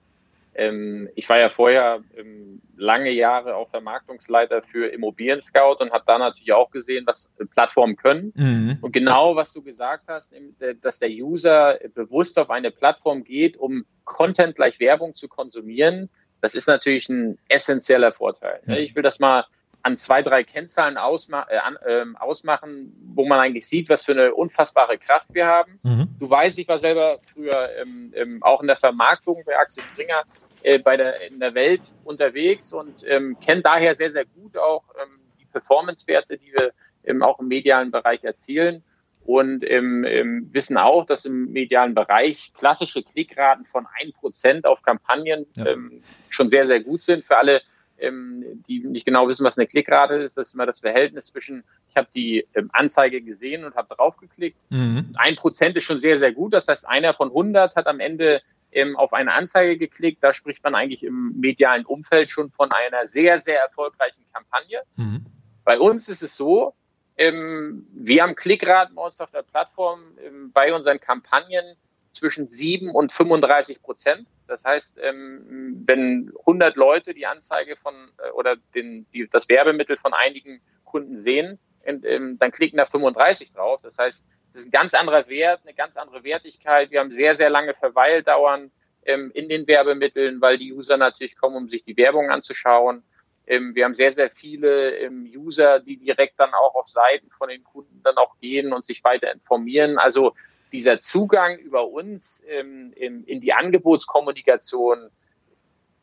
Ähm, 0.58 1.08
ich 1.14 1.28
war 1.28 1.38
ja 1.38 1.50
vorher 1.50 2.02
ähm, 2.16 2.60
lange 2.76 3.10
Jahre 3.10 3.54
auch 3.54 3.70
Vermarktungsleiter 3.70 4.62
für 4.62 4.88
Immobilien 4.88 5.40
Scout 5.40 5.76
und 5.78 5.92
habe 5.92 6.02
da 6.04 6.18
natürlich 6.18 6.52
auch 6.52 6.72
gesehen, 6.72 7.06
was 7.06 7.32
Plattformen 7.54 7.94
können. 7.94 8.32
Mhm. 8.34 8.78
Und 8.80 8.90
genau, 8.92 9.36
was 9.36 9.52
du 9.52 9.62
gesagt 9.62 10.08
hast, 10.08 10.34
dass 10.82 10.98
der 10.98 11.10
User 11.10 11.78
bewusst 11.94 12.40
auf 12.40 12.50
eine 12.50 12.72
Plattform 12.72 13.22
geht, 13.22 13.56
um 13.56 13.86
Content 14.04 14.56
gleich 14.56 14.80
Werbung 14.80 15.14
zu 15.14 15.28
konsumieren, 15.28 16.10
das 16.40 16.56
ist 16.56 16.66
natürlich 16.66 17.08
ein 17.08 17.38
essentieller 17.48 18.12
Vorteil. 18.12 18.60
Mhm. 18.66 18.74
Ich 18.74 18.96
will 18.96 19.02
das 19.02 19.20
mal 19.20 19.44
an 19.82 19.96
zwei, 19.96 20.22
drei 20.22 20.44
Kennzahlen 20.44 20.96
ausma 20.96 21.46
äh, 21.48 21.58
äh, 21.86 22.04
ausmachen, 22.18 22.94
wo 23.14 23.26
man 23.26 23.38
eigentlich 23.40 23.66
sieht, 23.66 23.88
was 23.88 24.04
für 24.04 24.12
eine 24.12 24.34
unfassbare 24.34 24.98
Kraft 24.98 25.28
wir 25.32 25.46
haben. 25.46 25.78
Mhm. 25.82 26.08
Du 26.18 26.28
weißt, 26.28 26.58
ich 26.58 26.68
war 26.68 26.78
selber 26.78 27.18
früher 27.24 27.70
ähm, 27.80 28.12
ähm, 28.14 28.42
auch 28.42 28.60
in 28.60 28.66
der 28.66 28.76
Vermarktung 28.76 29.42
bei 29.46 29.56
Axel 29.56 29.82
Springer 29.82 30.22
äh, 30.62 30.78
bei 30.78 30.96
der, 30.96 31.30
in 31.30 31.40
der 31.40 31.54
Welt 31.54 31.94
unterwegs 32.04 32.72
und 32.72 33.04
ähm, 33.06 33.38
kenne 33.40 33.62
daher 33.62 33.94
sehr, 33.94 34.10
sehr 34.10 34.24
gut 34.24 34.56
auch 34.58 34.84
ähm, 35.02 35.20
die 35.38 35.46
Performance-Werte, 35.46 36.38
die 36.38 36.52
wir 36.52 36.72
ähm, 37.04 37.22
auch 37.22 37.38
im 37.38 37.48
medialen 37.48 37.90
Bereich 37.90 38.24
erzielen 38.24 38.82
und 39.28 39.62
ähm, 39.70 40.04
ähm, 40.04 40.48
wissen 40.52 40.78
auch, 40.78 41.04
dass 41.04 41.26
im 41.26 41.52
medialen 41.52 41.94
Bereich 41.94 42.52
klassische 42.56 43.02
Klickraten 43.02 43.66
von 43.66 43.86
ein 44.00 44.12
Prozent 44.12 44.64
auf 44.64 44.80
Kampagnen 44.80 45.44
ja. 45.54 45.66
ähm, 45.66 46.02
schon 46.30 46.48
sehr, 46.48 46.64
sehr 46.64 46.80
gut 46.80 47.02
sind. 47.02 47.26
Für 47.26 47.36
alle, 47.36 47.60
ähm, 48.00 48.62
die 48.66 48.80
nicht 48.80 49.04
genau 49.04 49.28
wissen, 49.28 49.44
was 49.44 49.58
eine 49.58 49.66
Klickrate 49.66 50.14
ist, 50.14 50.36
das 50.36 50.48
ist 50.48 50.54
immer 50.54 50.66
das 50.66 50.80
Verhältnis 50.80 51.28
zwischen, 51.28 51.64
ich 51.90 51.96
habe 51.96 52.08
die 52.14 52.46
ähm, 52.54 52.70
Anzeige 52.72 53.20
gesehen 53.20 53.64
und 53.64 53.74
habe 53.74 53.94
draufgeklickt. 53.94 54.58
Mhm. 54.70 55.14
Ein 55.16 55.34
Prozent 55.34 55.76
ist 55.76 55.84
schon 55.84 56.00
sehr, 56.00 56.16
sehr 56.16 56.32
gut. 56.32 56.52
Das 56.52 56.68
heißt, 56.68 56.88
einer 56.88 57.14
von 57.14 57.28
100 57.28 57.76
hat 57.76 57.86
am 57.86 58.00
Ende 58.00 58.42
ähm, 58.72 58.96
auf 58.96 59.12
eine 59.12 59.32
Anzeige 59.32 59.78
geklickt. 59.78 60.22
Da 60.22 60.34
spricht 60.34 60.62
man 60.62 60.74
eigentlich 60.74 61.02
im 61.02 61.38
medialen 61.40 61.84
Umfeld 61.84 62.30
schon 62.30 62.50
von 62.50 62.72
einer 62.72 63.06
sehr, 63.06 63.40
sehr 63.40 63.60
erfolgreichen 63.60 64.24
Kampagne. 64.32 64.82
Mhm. 64.96 65.26
Bei 65.64 65.78
uns 65.78 66.08
ist 66.08 66.22
es 66.22 66.36
so, 66.36 66.74
ähm, 67.16 67.86
wir 67.92 68.22
haben 68.22 68.36
Klickraten 68.36 68.94
bei 68.94 69.02
uns 69.02 69.20
auf 69.20 69.30
der 69.30 69.42
Plattform 69.42 70.00
ähm, 70.24 70.52
bei 70.52 70.72
unseren 70.72 71.00
Kampagnen 71.00 71.76
zwischen 72.18 72.48
7 72.48 72.90
und 72.90 73.12
35 73.12 73.82
Prozent. 73.82 74.26
Das 74.46 74.64
heißt, 74.64 74.98
ähm, 75.02 75.82
wenn 75.86 76.32
100 76.40 76.76
Leute 76.76 77.14
die 77.14 77.26
Anzeige 77.26 77.76
von 77.76 77.94
äh, 78.18 78.30
oder 78.30 78.56
den, 78.74 79.06
die, 79.12 79.28
das 79.28 79.48
Werbemittel 79.48 79.96
von 79.96 80.12
einigen 80.14 80.60
Kunden 80.84 81.18
sehen, 81.18 81.58
ähm, 81.84 82.38
dann 82.38 82.50
klicken 82.50 82.76
da 82.76 82.86
35 82.86 83.52
drauf. 83.52 83.80
Das 83.82 83.98
heißt, 83.98 84.26
es 84.50 84.56
ist 84.56 84.68
ein 84.68 84.70
ganz 84.70 84.94
anderer 84.94 85.28
Wert, 85.28 85.60
eine 85.64 85.74
ganz 85.74 85.96
andere 85.96 86.24
Wertigkeit. 86.24 86.90
Wir 86.90 87.00
haben 87.00 87.12
sehr, 87.12 87.34
sehr 87.34 87.50
lange 87.50 87.74
Verweildauern 87.74 88.70
ähm, 89.04 89.30
in 89.34 89.48
den 89.48 89.66
Werbemitteln, 89.66 90.40
weil 90.40 90.58
die 90.58 90.72
User 90.72 90.96
natürlich 90.96 91.36
kommen, 91.36 91.56
um 91.56 91.68
sich 91.68 91.84
die 91.84 91.96
Werbung 91.96 92.30
anzuschauen. 92.30 93.02
Ähm, 93.46 93.74
wir 93.74 93.84
haben 93.84 93.94
sehr, 93.94 94.12
sehr 94.12 94.30
viele 94.30 94.96
ähm, 94.98 95.30
User, 95.34 95.80
die 95.80 95.96
direkt 95.96 96.38
dann 96.38 96.52
auch 96.52 96.74
auf 96.74 96.88
Seiten 96.88 97.30
von 97.30 97.48
den 97.48 97.64
Kunden 97.64 98.02
dann 98.02 98.16
auch 98.16 98.38
gehen 98.38 98.72
und 98.72 98.84
sich 98.84 99.02
weiter 99.04 99.32
informieren. 99.32 99.98
Also 99.98 100.34
dieser 100.72 101.00
Zugang 101.00 101.58
über 101.58 101.88
uns 101.88 102.44
ähm, 102.48 102.92
in, 102.96 103.24
in, 103.24 103.40
die 103.40 103.52
Angebotskommunikation, 103.52 105.10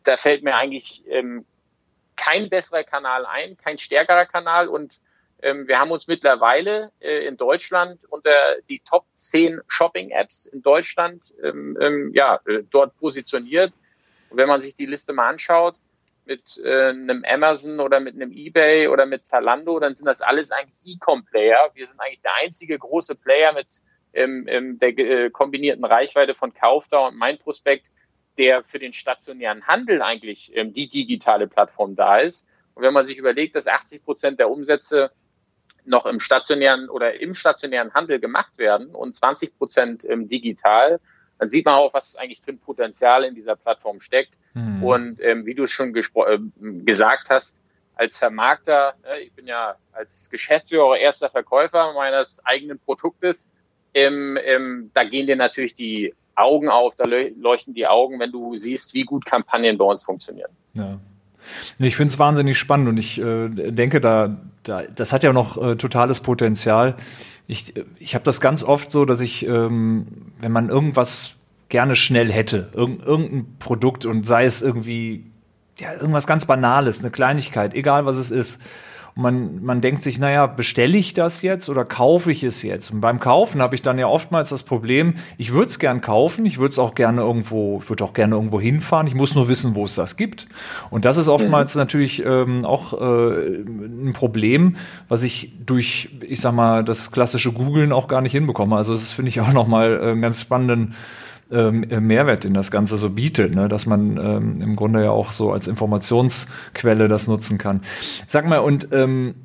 da 0.03 0.17
fällt 0.17 0.43
mir 0.43 0.55
eigentlich 0.55 1.03
ähm, 1.07 1.45
kein 2.15 2.49
besserer 2.49 2.83
Kanal 2.83 3.25
ein, 3.25 3.57
kein 3.57 3.77
stärkerer 3.77 4.25
Kanal 4.25 4.67
und 4.67 4.99
ähm, 5.41 5.67
wir 5.67 5.79
haben 5.79 5.91
uns 5.91 6.07
mittlerweile 6.07 6.91
äh, 6.99 7.27
in 7.27 7.37
Deutschland 7.37 7.99
unter 8.09 8.31
die 8.69 8.79
Top 8.79 9.05
10 9.13 9.61
Shopping-Apps 9.67 10.45
in 10.45 10.61
Deutschland 10.61 11.33
ähm, 11.43 11.77
ähm, 11.79 12.11
ja, 12.13 12.39
äh, 12.47 12.63
dort 12.69 12.97
positioniert. 12.97 13.73
Und 14.29 14.37
wenn 14.37 14.47
man 14.47 14.61
sich 14.61 14.75
die 14.75 14.85
Liste 14.85 15.13
mal 15.13 15.29
anschaut, 15.29 15.75
mit 16.25 16.59
äh, 16.63 16.89
einem 16.89 17.23
Amazon 17.27 17.79
oder 17.79 17.99
mit 17.99 18.15
einem 18.15 18.31
eBay 18.31 18.87
oder 18.87 19.05
mit 19.05 19.25
Zalando, 19.25 19.79
dann 19.79 19.95
sind 19.95 20.05
das 20.05 20.21
alles 20.21 20.51
eigentlich 20.51 20.95
E-Com-Player. 20.95 21.71
Wir 21.73 21.85
sind 21.85 21.99
eigentlich 21.99 22.21
der 22.21 22.33
einzige 22.35 22.79
große 22.79 23.15
Player 23.15 23.53
mit 23.53 23.67
ähm, 24.15 24.45
ähm, 24.47 24.79
der 24.79 24.97
äh, 24.97 25.29
kombinierten 25.29 25.85
Reichweite 25.85 26.35
von 26.35 26.53
Kaufdauer 26.53 27.09
und 27.09 27.17
Mein 27.17 27.37
Prospekt, 27.37 27.87
der 28.37 28.63
für 28.63 28.79
den 28.79 28.93
stationären 28.93 29.67
Handel 29.67 30.01
eigentlich 30.01 30.51
ähm, 30.55 30.73
die 30.73 30.89
digitale 30.89 31.47
Plattform 31.47 31.95
da 31.95 32.17
ist. 32.17 32.47
Und 32.73 32.83
wenn 32.83 32.93
man 32.93 33.05
sich 33.05 33.17
überlegt, 33.17 33.55
dass 33.55 33.67
80 33.67 34.03
Prozent 34.03 34.39
der 34.39 34.49
Umsätze 34.49 35.11
noch 35.85 36.05
im 36.05 36.19
stationären 36.19 36.89
oder 36.89 37.19
im 37.21 37.35
stationären 37.35 37.93
Handel 37.93 38.19
gemacht 38.19 38.57
werden 38.57 38.87
und 38.95 39.15
20 39.15 39.57
Prozent 39.57 40.03
digital, 40.03 40.99
dann 41.37 41.49
sieht 41.49 41.65
man 41.65 41.75
auch, 41.75 41.93
was 41.93 42.15
eigentlich 42.15 42.41
für 42.41 42.51
ein 42.51 42.59
Potenzial 42.59 43.23
in 43.23 43.35
dieser 43.35 43.55
Plattform 43.55 44.01
steckt. 44.01 44.33
Mhm. 44.53 44.83
Und 44.83 45.21
ähm, 45.21 45.45
wie 45.45 45.53
du 45.53 45.63
es 45.63 45.71
schon 45.71 45.95
äh, 45.95 46.39
gesagt 46.83 47.29
hast, 47.29 47.61
als 47.95 48.17
Vermarkter, 48.17 48.95
äh, 49.03 49.21
ich 49.23 49.33
bin 49.33 49.47
ja 49.47 49.75
als 49.91 50.29
Geschäftsführer 50.29 50.97
erster 50.97 51.29
Verkäufer 51.29 51.93
meines 51.93 52.45
eigenen 52.45 52.79
Produktes, 52.79 53.53
ähm, 53.95 54.37
ähm, 54.45 54.91
da 54.93 55.03
gehen 55.03 55.25
dir 55.25 55.35
natürlich 55.35 55.73
die 55.73 56.13
Augen 56.35 56.69
auf, 56.69 56.95
da 56.95 57.05
leuchten 57.05 57.73
die 57.73 57.87
Augen, 57.87 58.19
wenn 58.19 58.31
du 58.31 58.55
siehst, 58.55 58.93
wie 58.93 59.03
gut 59.03 59.25
Kampagnen 59.25 59.77
bei 59.77 59.85
uns 59.85 60.03
funktionieren. 60.03 60.51
Ja. 60.73 60.99
Ich 61.79 61.95
finde 61.95 62.11
es 62.11 62.19
wahnsinnig 62.19 62.57
spannend 62.57 62.89
und 62.89 62.97
ich 62.97 63.19
äh, 63.19 63.49
denke 63.49 64.01
da 64.01 64.37
da, 64.67 64.83
das 64.83 65.13
hat 65.13 65.23
ja 65.23 65.33
noch 65.33 65.61
äh, 65.61 65.75
totales 65.75 66.19
Potenzial. 66.19 66.95
Ich, 67.47 67.73
ich 67.97 68.15
habe 68.15 68.25
das 68.25 68.41
ganz 68.41 68.63
oft 68.63 68.91
so, 68.91 69.05
dass 69.05 69.21
ich, 69.21 69.45
ähm, 69.45 70.07
wenn 70.39 70.51
man 70.51 70.69
irgendwas 70.69 71.35
gerne 71.69 71.95
schnell 71.95 72.31
hätte, 72.31 72.69
irg 72.73 73.05
irgendein 73.05 73.57
Produkt 73.59 74.05
und 74.05 74.25
sei 74.25 74.45
es 74.45 74.61
irgendwie 74.61 75.25
ja, 75.77 75.93
irgendwas 75.93 76.27
ganz 76.27 76.45
Banales, 76.45 76.99
eine 76.99 77.11
Kleinigkeit, 77.11 77.73
egal 77.73 78.05
was 78.05 78.17
es 78.17 78.31
ist, 78.31 78.61
und 79.15 79.23
man, 79.23 79.63
man 79.63 79.79
denkt 79.79 80.03
sich, 80.03 80.19
naja, 80.19 80.45
bestelle 80.45 80.97
ich 80.97 81.13
das 81.13 81.41
jetzt 81.41 81.69
oder 81.69 81.85
kaufe 81.85 82.31
ich 82.31 82.43
es 82.43 82.63
jetzt? 82.63 82.91
Und 82.91 82.99
beim 82.99 83.19
Kaufen 83.21 83.61
habe 83.61 83.73
ich 83.73 83.81
dann 83.81 83.97
ja 83.97 84.07
oftmals 84.07 84.49
das 84.49 84.63
Problem, 84.63 85.15
ich 85.37 85.53
würde 85.53 85.67
es 85.67 85.79
gern 85.79 86.01
kaufen, 86.01 86.45
ich 86.45 86.57
würde 86.57 86.71
es 86.71 86.79
auch 86.79 86.95
gerne 86.95 87.21
irgendwo, 87.21 87.79
ich 87.81 87.89
würde 87.89 88.03
auch 88.03 88.13
gerne 88.13 88.35
irgendwo 88.35 88.59
hinfahren, 88.59 89.07
ich 89.07 89.15
muss 89.15 89.33
nur 89.33 89.47
wissen, 89.47 89.73
wo 89.73 89.85
es 89.85 89.95
das 89.95 90.17
gibt. 90.17 90.47
Und 90.89 91.05
das 91.05 91.15
ist 91.15 91.29
oftmals 91.29 91.75
mhm. 91.75 91.79
natürlich 91.79 92.25
ähm, 92.25 92.65
auch 92.65 92.93
äh, 92.93 93.63
ein 93.63 94.11
Problem, 94.13 94.75
was 95.07 95.23
ich 95.23 95.53
durch, 95.65 96.09
ich 96.21 96.41
sag 96.41 96.53
mal, 96.53 96.83
das 96.83 97.11
klassische 97.11 97.53
Googlen 97.53 97.93
auch 97.93 98.09
gar 98.09 98.19
nicht 98.19 98.33
hinbekomme. 98.33 98.75
Also 98.75 98.93
das 98.93 99.11
finde 99.11 99.29
ich 99.29 99.39
auch 99.39 99.53
nochmal 99.53 99.97
einen 99.97 100.21
ganz 100.21 100.41
spannenden 100.41 100.93
ähm, 101.51 101.83
äh, 101.89 101.99
Mehrwert 101.99 102.45
in 102.45 102.53
das 102.53 102.71
Ganze 102.71 102.97
so 102.97 103.09
bietet, 103.09 103.55
ne? 103.55 103.67
dass 103.67 103.85
man 103.85 104.17
ähm, 104.17 104.61
im 104.61 104.75
Grunde 104.75 105.03
ja 105.03 105.11
auch 105.11 105.31
so 105.31 105.51
als 105.51 105.67
Informationsquelle 105.67 107.07
das 107.07 107.27
nutzen 107.27 107.57
kann. 107.57 107.81
Sag 108.27 108.47
mal, 108.47 108.59
und 108.59 108.89
ähm, 108.91 109.35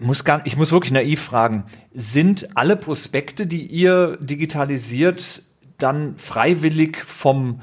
muss 0.00 0.24
gar, 0.24 0.40
ich 0.46 0.56
muss 0.56 0.72
wirklich 0.72 0.92
naiv 0.92 1.20
fragen, 1.20 1.64
sind 1.94 2.48
alle 2.56 2.76
Prospekte, 2.76 3.46
die 3.46 3.66
ihr 3.66 4.16
digitalisiert, 4.20 5.42
dann 5.78 6.14
freiwillig 6.16 6.98
vom 7.06 7.60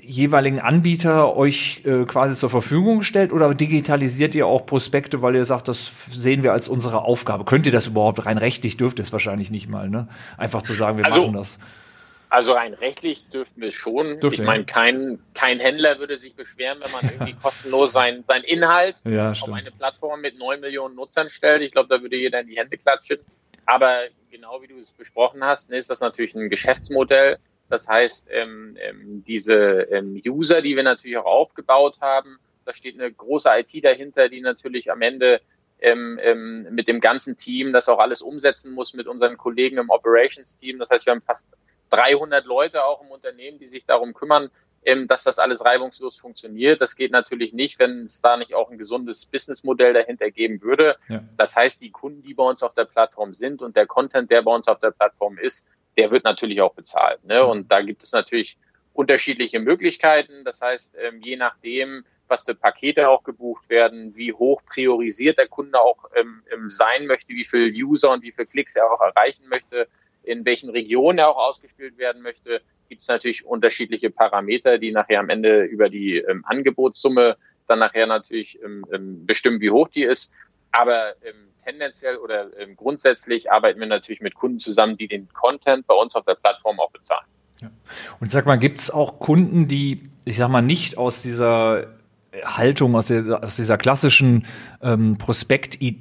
jeweiligen 0.00 0.60
Anbieter 0.60 1.36
euch 1.36 1.82
äh, 1.84 2.04
quasi 2.04 2.36
zur 2.36 2.50
Verfügung 2.50 2.98
gestellt 2.98 3.32
oder 3.32 3.54
digitalisiert 3.54 4.34
ihr 4.34 4.46
auch 4.46 4.64
Prospekte, 4.64 5.22
weil 5.22 5.34
ihr 5.34 5.44
sagt, 5.44 5.68
das 5.68 5.92
sehen 6.10 6.42
wir 6.42 6.52
als 6.52 6.68
unsere 6.68 7.02
Aufgabe? 7.02 7.44
Könnt 7.44 7.66
ihr 7.66 7.72
das 7.72 7.88
überhaupt 7.88 8.24
rein 8.24 8.38
rechtlich? 8.38 8.76
Dürft 8.76 8.98
ihr 8.98 9.02
es 9.02 9.12
wahrscheinlich 9.12 9.50
nicht 9.50 9.68
mal, 9.68 9.90
ne? 9.90 10.08
Einfach 10.38 10.62
zu 10.62 10.72
sagen, 10.72 10.98
wir 10.98 11.06
also, 11.06 11.22
machen 11.22 11.34
das. 11.34 11.58
Also 12.32 12.54
rein 12.54 12.72
rechtlich 12.72 13.28
dürften 13.28 13.60
wir 13.60 13.70
schon. 13.70 14.18
Dürfte, 14.18 14.40
ich 14.40 14.46
meine, 14.46 14.64
kein, 14.64 15.18
kein 15.34 15.60
Händler 15.60 15.98
würde 15.98 16.16
sich 16.16 16.34
beschweren, 16.34 16.78
wenn 16.80 16.90
man 16.90 17.04
irgendwie 17.04 17.34
kostenlos 17.42 17.92
sein, 17.92 18.24
sein 18.26 18.42
Inhalt 18.42 19.02
ja, 19.04 19.32
auf 19.32 19.52
eine 19.52 19.70
Plattform 19.70 20.22
mit 20.22 20.38
neun 20.38 20.60
Millionen 20.60 20.94
Nutzern 20.94 21.28
stellt. 21.28 21.60
Ich 21.60 21.72
glaube, 21.72 21.90
da 21.94 22.00
würde 22.00 22.16
jeder 22.16 22.40
in 22.40 22.46
die 22.46 22.56
Hände 22.56 22.78
klatschen. 22.78 23.18
Aber 23.66 24.04
genau 24.30 24.62
wie 24.62 24.66
du 24.66 24.78
es 24.78 24.92
besprochen 24.92 25.44
hast, 25.44 25.70
ist 25.72 25.90
das 25.90 26.00
natürlich 26.00 26.34
ein 26.34 26.48
Geschäftsmodell. 26.48 27.36
Das 27.68 27.86
heißt, 27.86 28.28
ähm, 28.30 28.78
ähm, 28.80 29.22
diese 29.26 29.82
ähm, 29.90 30.18
User, 30.26 30.62
die 30.62 30.74
wir 30.74 30.84
natürlich 30.84 31.18
auch 31.18 31.26
aufgebaut 31.26 32.00
haben, 32.00 32.38
da 32.64 32.72
steht 32.72 32.98
eine 32.98 33.12
große 33.12 33.50
IT 33.58 33.84
dahinter, 33.84 34.30
die 34.30 34.40
natürlich 34.40 34.90
am 34.90 35.02
Ende 35.02 35.42
ähm, 35.80 36.18
ähm, 36.22 36.66
mit 36.70 36.88
dem 36.88 37.00
ganzen 37.00 37.36
Team 37.36 37.74
das 37.74 37.90
auch 37.90 37.98
alles 37.98 38.22
umsetzen 38.22 38.72
muss, 38.72 38.94
mit 38.94 39.06
unseren 39.06 39.36
Kollegen 39.36 39.76
im 39.76 39.90
Operations-Team. 39.90 40.78
Das 40.78 40.88
heißt, 40.88 41.04
wir 41.04 41.10
haben 41.10 41.20
fast 41.20 41.50
300 41.92 42.44
Leute 42.46 42.84
auch 42.84 43.02
im 43.02 43.10
Unternehmen, 43.10 43.58
die 43.58 43.68
sich 43.68 43.84
darum 43.84 44.14
kümmern, 44.14 44.50
ähm, 44.84 45.06
dass 45.06 45.22
das 45.22 45.38
alles 45.38 45.64
reibungslos 45.64 46.16
funktioniert. 46.18 46.80
Das 46.80 46.96
geht 46.96 47.12
natürlich 47.12 47.52
nicht, 47.52 47.78
wenn 47.78 48.06
es 48.06 48.20
da 48.20 48.36
nicht 48.36 48.54
auch 48.54 48.70
ein 48.70 48.78
gesundes 48.78 49.26
Businessmodell 49.26 49.92
dahinter 49.92 50.30
geben 50.30 50.60
würde. 50.62 50.96
Ja. 51.08 51.22
Das 51.36 51.54
heißt, 51.54 51.80
die 51.80 51.90
Kunden, 51.90 52.22
die 52.22 52.34
bei 52.34 52.42
uns 52.42 52.62
auf 52.62 52.74
der 52.74 52.86
Plattform 52.86 53.34
sind 53.34 53.62
und 53.62 53.76
der 53.76 53.86
Content, 53.86 54.30
der 54.30 54.42
bei 54.42 54.52
uns 54.52 54.66
auf 54.66 54.80
der 54.80 54.90
Plattform 54.90 55.38
ist, 55.38 55.70
der 55.96 56.10
wird 56.10 56.24
natürlich 56.24 56.60
auch 56.60 56.74
bezahlt. 56.74 57.22
Ne? 57.24 57.44
Und 57.44 57.70
da 57.70 57.80
gibt 57.82 58.02
es 58.02 58.12
natürlich 58.12 58.56
unterschiedliche 58.92 59.60
Möglichkeiten. 59.60 60.44
Das 60.44 60.60
heißt, 60.62 60.96
ähm, 60.98 61.20
je 61.22 61.36
nachdem, 61.36 62.04
was 62.26 62.42
für 62.42 62.54
Pakete 62.54 63.08
auch 63.08 63.22
gebucht 63.22 63.68
werden, 63.68 64.16
wie 64.16 64.32
hoch 64.32 64.62
priorisiert 64.64 65.38
der 65.38 65.48
Kunde 65.48 65.80
auch 65.80 66.10
ähm, 66.14 66.42
sein 66.70 67.06
möchte, 67.06 67.34
wie 67.34 67.44
viel 67.44 67.72
User 67.72 68.10
und 68.10 68.22
wie 68.22 68.32
viel 68.32 68.46
Klicks 68.46 68.74
er 68.74 68.90
auch 68.90 69.00
erreichen 69.00 69.48
möchte, 69.48 69.86
in 70.22 70.44
welchen 70.44 70.70
Regionen 70.70 71.18
er 71.18 71.28
auch 71.28 71.36
ausgespielt 71.36 71.98
werden 71.98 72.22
möchte, 72.22 72.60
gibt 72.88 73.02
es 73.02 73.08
natürlich 73.08 73.44
unterschiedliche 73.46 74.10
Parameter, 74.10 74.78
die 74.78 74.92
nachher 74.92 75.20
am 75.20 75.30
Ende 75.30 75.62
über 75.62 75.88
die 75.88 76.18
ähm, 76.18 76.44
Angebotssumme 76.46 77.36
dann 77.66 77.78
nachher 77.78 78.06
natürlich 78.06 78.58
ähm, 78.62 78.84
ähm, 78.92 79.24
bestimmen, 79.26 79.60
wie 79.60 79.70
hoch 79.70 79.88
die 79.88 80.02
ist. 80.02 80.32
Aber 80.72 81.14
ähm, 81.24 81.48
tendenziell 81.64 82.16
oder 82.16 82.50
ähm, 82.58 82.76
grundsätzlich 82.76 83.50
arbeiten 83.50 83.80
wir 83.80 83.86
natürlich 83.86 84.20
mit 84.20 84.34
Kunden 84.34 84.58
zusammen, 84.58 84.96
die 84.96 85.08
den 85.08 85.28
Content 85.32 85.86
bei 85.86 85.94
uns 85.94 86.14
auf 86.16 86.24
der 86.24 86.34
Plattform 86.34 86.80
auch 86.80 86.90
bezahlen. 86.90 87.26
Ja. 87.60 87.70
Und 88.20 88.30
sag 88.30 88.46
mal, 88.46 88.56
gibt 88.56 88.80
es 88.80 88.90
auch 88.90 89.20
Kunden, 89.20 89.68
die, 89.68 90.10
ich 90.24 90.36
sag 90.36 90.48
mal, 90.48 90.62
nicht 90.62 90.98
aus 90.98 91.22
dieser 91.22 91.86
Haltung 92.44 92.96
aus, 92.96 93.06
der, 93.06 93.42
aus 93.44 93.56
dieser 93.56 93.76
klassischen 93.76 94.46
ähm, 94.80 95.18
Prospekt, 95.18 95.82
äh, 95.82 95.94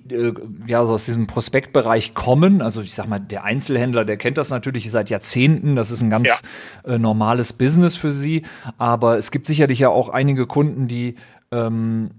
ja, 0.65 0.79
also 0.79 0.93
aus 0.93 1.05
diesem 1.05 1.27
Prospektbereich 1.27 2.13
kommen. 2.13 2.61
Also 2.61 2.81
ich 2.81 2.95
sag 2.95 3.07
mal, 3.07 3.19
der 3.19 3.43
Einzelhändler, 3.43 4.05
der 4.05 4.17
kennt 4.17 4.37
das 4.37 4.49
natürlich 4.49 4.89
seit 4.89 5.09
Jahrzehnten. 5.09 5.75
Das 5.75 5.91
ist 5.91 6.01
ein 6.01 6.09
ganz 6.09 6.29
ja. 6.85 6.93
äh, 6.93 6.97
normales 6.97 7.53
Business 7.53 7.97
für 7.97 8.11
sie. 8.11 8.43
Aber 8.77 9.17
es 9.17 9.31
gibt 9.31 9.45
sicherlich 9.45 9.79
ja 9.79 9.89
auch 9.89 10.09
einige 10.09 10.47
Kunden, 10.47 10.87
die 10.87 11.15
ähm, 11.51 12.11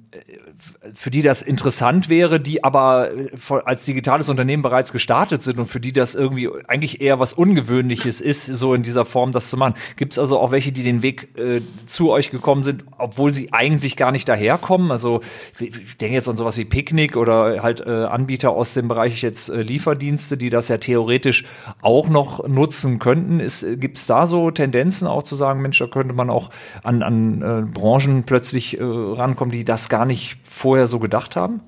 für 0.94 1.10
die 1.10 1.22
das 1.22 1.40
interessant 1.40 2.08
wäre, 2.08 2.38
die 2.38 2.64
aber 2.64 3.12
äh, 3.12 3.30
als 3.64 3.84
digitales 3.84 4.28
Unternehmen 4.28 4.62
bereits 4.62 4.92
gestartet 4.92 5.42
sind 5.42 5.58
und 5.58 5.66
für 5.66 5.80
die 5.80 5.92
das 5.92 6.14
irgendwie 6.14 6.50
eigentlich 6.68 7.00
eher 7.00 7.18
was 7.18 7.32
Ungewöhnliches 7.32 8.20
ist, 8.20 8.46
so 8.46 8.74
in 8.74 8.82
dieser 8.82 9.04
Form 9.04 9.32
das 9.32 9.48
zu 9.48 9.56
machen. 9.56 9.74
Gibt 9.96 10.12
es 10.12 10.18
also 10.18 10.38
auch 10.38 10.50
welche, 10.50 10.70
die 10.70 10.82
den 10.82 11.02
Weg 11.02 11.38
äh, 11.38 11.62
zu 11.86 12.10
euch 12.10 12.30
gekommen 12.30 12.62
sind, 12.62 12.84
obwohl 12.98 13.32
sie 13.32 13.52
eigentlich 13.52 13.96
gar 13.96 14.12
nicht 14.12 14.28
daherkommen? 14.28 14.90
Also 14.90 15.20
ich 15.58 15.96
denke 15.96 16.14
jetzt 16.14 16.28
an 16.28 16.36
sowas 16.36 16.58
wie 16.58 16.64
Picknick 16.64 17.16
oder 17.16 17.62
halt 17.62 17.80
äh, 17.80 17.90
Anbieter 17.90 18.50
aus 18.50 18.74
dem 18.74 18.88
Bereich 18.88 19.22
jetzt 19.22 19.48
äh, 19.48 19.62
Lieferdienste, 19.62 20.36
die 20.36 20.50
das 20.50 20.68
ja 20.68 20.76
theoretisch 20.76 21.44
auch 21.80 22.08
noch 22.08 22.46
nutzen 22.46 22.98
könnten. 22.98 23.38
Gibt 23.80 23.98
es 23.98 24.06
da 24.06 24.26
so 24.26 24.50
Tendenzen 24.50 25.08
auch 25.08 25.22
zu 25.22 25.36
sagen, 25.36 25.62
Mensch, 25.62 25.78
da 25.78 25.86
könnte 25.86 26.14
man 26.14 26.28
auch 26.28 26.50
an, 26.82 27.02
an 27.02 27.42
äh, 27.42 27.62
Branchen 27.62 28.24
plötzlich 28.24 28.78
äh, 28.78 28.82
rankommen, 28.82 29.52
die 29.52 29.64
das 29.64 29.88
gar 29.88 30.01
nicht 30.04 30.38
vorher 30.44 30.86
so 30.86 30.98
gedacht 30.98 31.36
haben? 31.36 31.60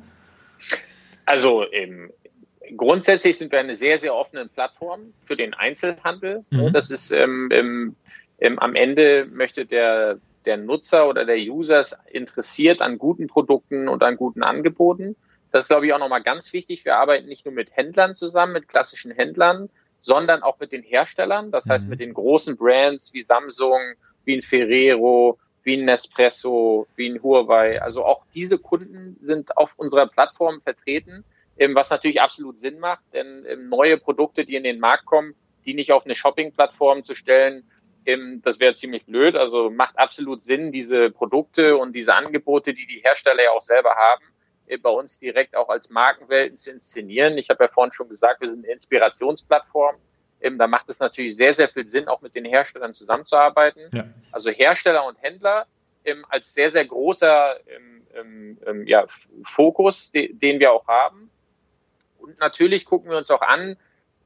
Also 1.27 1.65
ähm, 1.73 2.11
grundsätzlich 2.77 3.39
sind 3.39 3.53
wir 3.53 3.61
eine 3.61 3.75
sehr, 3.75 3.99
sehr 3.99 4.15
offene 4.15 4.47
Plattform 4.47 5.13
für 5.23 5.37
den 5.37 5.55
Einzelhandel. 5.55 6.45
Mhm. 6.51 6.73
Das 6.73 6.91
ist 6.91 7.11
ähm, 7.11 7.49
ähm, 7.53 7.97
ähm, 8.39 8.59
am 8.59 8.75
Ende 8.75 9.27
möchte 9.27 9.67
der, 9.67 10.19
der 10.45 10.57
Nutzer 10.57 11.09
oder 11.09 11.25
der 11.25 11.39
User 11.39 11.83
interessiert 12.11 12.83
an 12.83 12.99
guten 12.99 13.27
Produkten 13.27 13.89
und 13.89 14.03
an 14.03 14.17
guten 14.17 14.43
Angeboten. 14.43 15.17
Das 15.53 15.65
ist, 15.65 15.69
glaube 15.69 15.87
ich, 15.87 15.93
auch 15.93 15.99
nochmal 15.99 16.23
ganz 16.23 16.53
wichtig. 16.53 16.85
Wir 16.85 16.97
arbeiten 16.97 17.27
nicht 17.27 17.45
nur 17.45 17.55
mit 17.55 17.75
Händlern 17.77 18.15
zusammen, 18.15 18.53
mit 18.55 18.69
klassischen 18.69 19.13
Händlern, 19.13 19.71
sondern 20.01 20.43
auch 20.43 20.59
mit 20.59 20.73
den 20.73 20.83
Herstellern. 20.83 21.53
Das 21.53 21.67
heißt, 21.69 21.85
mhm. 21.85 21.91
mit 21.91 22.01
den 22.01 22.13
großen 22.13 22.57
Brands 22.57 23.15
wie 23.15 23.23
Samsung, 23.23 23.81
wie 24.25 24.37
ein 24.37 24.43
Ferrero, 24.43 25.39
wie 25.65 25.77
ein 25.77 25.85
Nespresso, 25.85 26.87
wie 26.95 27.09
ein 27.09 27.23
Huawei. 27.23 27.83
Also 27.83 28.05
auch 28.05 28.25
diese 28.35 28.59
Kunden 28.59 29.17
sind 29.21 29.57
auf 29.57 29.73
unserer 29.77 30.07
Plattform 30.07 30.61
vertreten, 30.61 31.25
ähm, 31.59 31.75
was 31.75 31.91
natürlich 31.91 32.21
absolut 32.21 32.59
Sinn 32.59 32.79
macht, 32.79 33.03
denn 33.13 33.45
ähm, 33.49 33.69
neue 33.69 33.97
Produkte, 33.97 34.45
die 34.45 34.57
in 34.57 34.65
den 34.65 34.81
Markt 34.81 35.07
kommen, 35.07 35.35
die 35.65 35.75
nicht 35.75 35.93
auf 35.93 36.05
eine 36.05 36.15
Shopping-Plattform 36.15 37.05
zu 37.05 37.15
stellen, 37.15 37.65
ähm, 38.07 38.43
das 38.45 38.61
wäre 38.61 38.75
ziemlich 38.75 39.07
blöd. 39.07 39.37
Also 39.37 39.71
macht 39.71 39.99
absolut 39.99 40.43
Sinn, 40.43 40.73
diese 40.73 41.11
Produkte 41.11 41.77
und 41.77 41.95
diese 41.95 42.15
Angebote, 42.15 42.75
die 42.75 42.87
die 42.87 43.01
Hersteller 43.03 43.43
ja 43.43 43.51
auch 43.53 43.63
selber 43.63 43.95
haben, 43.97 44.25
äh, 44.67 44.79
bei 44.79 44.91
uns 44.91 45.19
direkt 45.19 45.57
auch 45.57 45.69
als 45.69 45.91
Markenwelten 45.91 46.57
zu 46.57 46.71
inszenieren. 46.71 47.39
Ich 47.39 47.49
habe 47.51 47.65
ja 47.65 47.71
vorhin 47.71 47.93
schon 47.93 48.09
gesagt, 48.09 48.41
wir 48.41 48.49
sind 48.49 48.65
eine 48.65 48.73
Inspirationsplattform 48.75 49.97
ähm, 50.45 50.59
da 50.59 50.67
macht 50.67 50.89
es 50.91 51.01
natürlich 51.01 51.37
sehr, 51.37 51.55
sehr 51.55 51.69
viel 51.69 51.89
Sinn, 51.89 52.07
auch 52.07 52.21
mit 52.21 52.35
den 52.35 52.45
Herstellern 52.45 52.95
zusammenzuarbeiten. 52.95 53.83
Ja. 53.95 54.05
Also 54.31 54.51
Hersteller 54.51 55.07
und 55.07 55.21
Händler 55.23 55.67
ähm, 56.05 56.25
als 56.29 56.53
sehr, 56.53 56.71
sehr 56.71 56.85
großer 56.85 57.57
ähm, 57.67 58.03
ähm, 58.15 58.59
ähm 58.67 58.87
ja, 58.87 59.07
Fokus, 59.43 60.13
de 60.13 60.33
den 60.35 60.61
wir 60.61 60.73
auch 60.73 60.87
haben. 60.87 61.31
Und 62.19 62.39
natürlich 62.39 62.85
gucken 62.85 63.11
wir 63.11 63.17
uns 63.17 63.31
auch 63.31 63.41
an, 63.41 63.77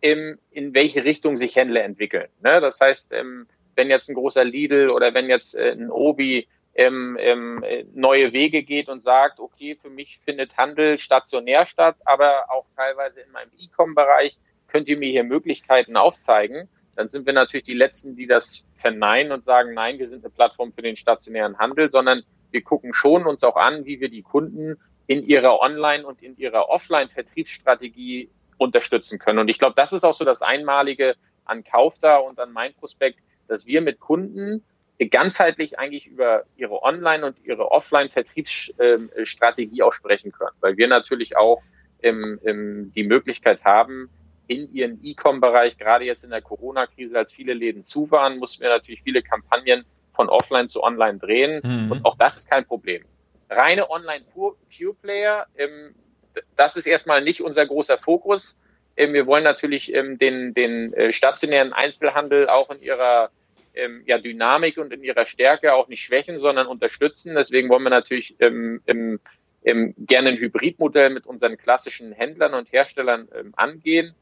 ähm, 0.03 0.39
in 0.51 0.75
welche 0.75 1.05
Richtung 1.05 1.37
sich 1.37 1.55
Händler 1.57 1.85
entwickeln. 1.85 2.29
Ne? 2.43 2.61
Das 2.61 2.81
heißt, 2.81 3.13
wenn 3.13 3.91
jetzt 3.91 4.09
ein 4.09 4.15
großer 4.15 4.45
Lidl 4.45 4.91
oder 4.91 5.15
wenn 5.15 5.29
jetzt 5.29 5.55
äh, 5.55 5.71
ein 5.71 5.91
Obi 5.91 6.49
ähm, 6.75 7.17
ähm, 7.21 7.65
neue 7.95 8.33
Wege 8.33 8.63
geht 8.63 8.89
und 8.89 9.03
sagt, 9.03 9.41
okay, 9.41 9.77
für 9.81 9.91
mich 9.91 10.19
findet 10.19 10.57
Handel 10.57 10.99
stationär 10.99 11.67
statt, 11.67 11.97
aber 12.05 12.51
auch 12.51 12.67
teilweise 12.77 13.21
in 13.21 13.33
meinem 13.33 13.51
E-Com-Bereich 13.59 14.39
könnt 14.69 14.89
ihr 14.89 14.99
mir 14.99 15.11
hier 15.11 15.25
Möglichkeiten 15.25 15.97
aufzeigen? 15.97 16.69
Dann 16.95 17.09
sind 17.09 17.27
wir 17.27 17.33
natürlich 17.33 17.65
die 17.65 17.75
Letzten, 17.75 18.17
die 18.17 18.27
das 18.27 18.67
verneinen 18.75 19.33
und 19.33 19.45
sagen, 19.45 19.75
nein, 19.75 19.99
wir 19.99 20.09
sind 20.09 20.25
eine 20.25 20.31
Plattform 20.31 20.73
für 20.73 20.83
den 20.83 20.97
stationären 20.97 21.59
Handel, 21.59 21.91
sondern 21.91 22.23
wir 22.51 22.63
gucken 22.63 22.95
schon 22.95 23.27
uns 23.27 23.45
auch 23.45 23.57
an, 23.57 23.85
wie 23.85 24.01
wir 24.01 24.09
die 24.09 24.23
Kunden 24.23 24.77
in 25.07 25.25
ihrer 25.25 25.61
Online- 25.61 26.07
und 26.07 26.23
in 26.23 26.37
ihrer 26.37 26.69
Offline-Vertriebsstrategie 26.69 28.31
unterstützen 28.59 29.19
können. 29.19 29.39
Und 29.39 29.49
ich 29.49 29.59
glaube, 29.59 29.75
das 29.77 29.93
ist 29.93 30.05
auch 30.05 30.15
so 30.15 30.25
das 30.25 30.43
Einmalige 30.43 31.15
an 31.45 31.65
Kaufda 31.65 32.19
und 32.19 32.39
an 32.39 32.53
mein 32.53 32.75
Prospekt, 32.75 33.19
dass 33.47 33.67
wir 33.67 33.81
mit 33.81 34.01
Kunden 34.01 34.65
ganzheitlich 35.11 35.79
eigentlich 35.79 36.09
über 36.09 36.43
ihre 36.57 36.83
Online- 36.83 37.25
und 37.25 37.39
ihre 37.45 37.71
Offline-Vertriebsstrategie 37.71 39.83
auch 39.83 39.93
sprechen 39.93 40.33
können, 40.33 40.57
weil 40.61 40.77
wir 40.77 40.89
natürlich 40.89 41.37
auch 41.37 41.63
ähm, 42.03 42.41
ähm, 42.45 42.91
die 42.95 43.05
Möglichkeit 43.05 43.65
haben, 43.65 44.11
in 44.49 44.73
ihren 44.73 44.99
E-Com-Bereich, 45.03 45.79
gerade 45.79 46.05
jetzt 46.05 46.25
in 46.25 46.31
der 46.31 46.43
Corona-Krise, 46.43 47.17
als 47.17 47.33
viele 47.33 47.55
Läden 47.55 47.85
zu 47.85 48.11
waren, 48.11 48.39
mussten 48.39 48.63
wir 48.63 48.71
natürlich 48.71 49.03
viele 49.03 49.23
Kampagnen 49.23 49.85
von 50.15 50.29
offline 50.29 50.69
zu 50.69 50.83
online 50.83 51.19
drehen. 51.19 51.61
Mhm. 51.63 51.93
Und 51.93 52.05
auch 52.05 52.17
das 52.17 52.37
ist 52.37 52.51
kein 52.51 52.65
Problem. 52.65 53.05
Reine 53.51 53.89
Online-Pure-Player, 53.91 55.47
ähm, 55.57 55.95
das 56.57 56.77
ist 56.77 56.87
erstmal 56.87 57.23
nicht 57.23 57.41
unser 57.43 57.67
großer 57.67 57.99
Fokus. 57.99 58.61
Ähm, 58.97 59.13
wir 59.13 59.27
wollen 59.27 59.45
natürlich 59.45 59.95
ähm, 59.95 60.19
den, 60.19 60.55
den 60.55 60.93
äh, 60.95 61.13
stationären 61.13 61.73
Einzelhandel 61.73 62.49
auch 62.49 62.71
in 62.71 62.81
ihrer 62.83 63.31
ähm, 63.75 64.03
ja, 64.07 64.19
Dynamik 64.19 64.79
und 64.79 64.93
in 64.93 65.05
ihrer 65.05 65.27
Stärke 65.27 65.75
auch 65.75 65.89
nicht 65.89 66.03
schwächen, 66.03 66.39
sondern 66.39 66.67
unterstützen. 66.67 67.35
Deswegen 67.35 67.69
wollen 67.69 67.85
wir 67.85 67.91
natürlich 67.91 68.35
ähm, 68.41 68.81
gerne 69.65 70.31
ein 70.31 70.39
Hybridmodell 70.39 71.11
mit 71.11 71.27
unseren 71.27 71.57
klassischen 71.57 72.13
Händlern 72.13 72.55
und 72.55 72.73
Herstellern 72.73 73.29
ähm, 73.39 73.53
angehen. 73.57 74.15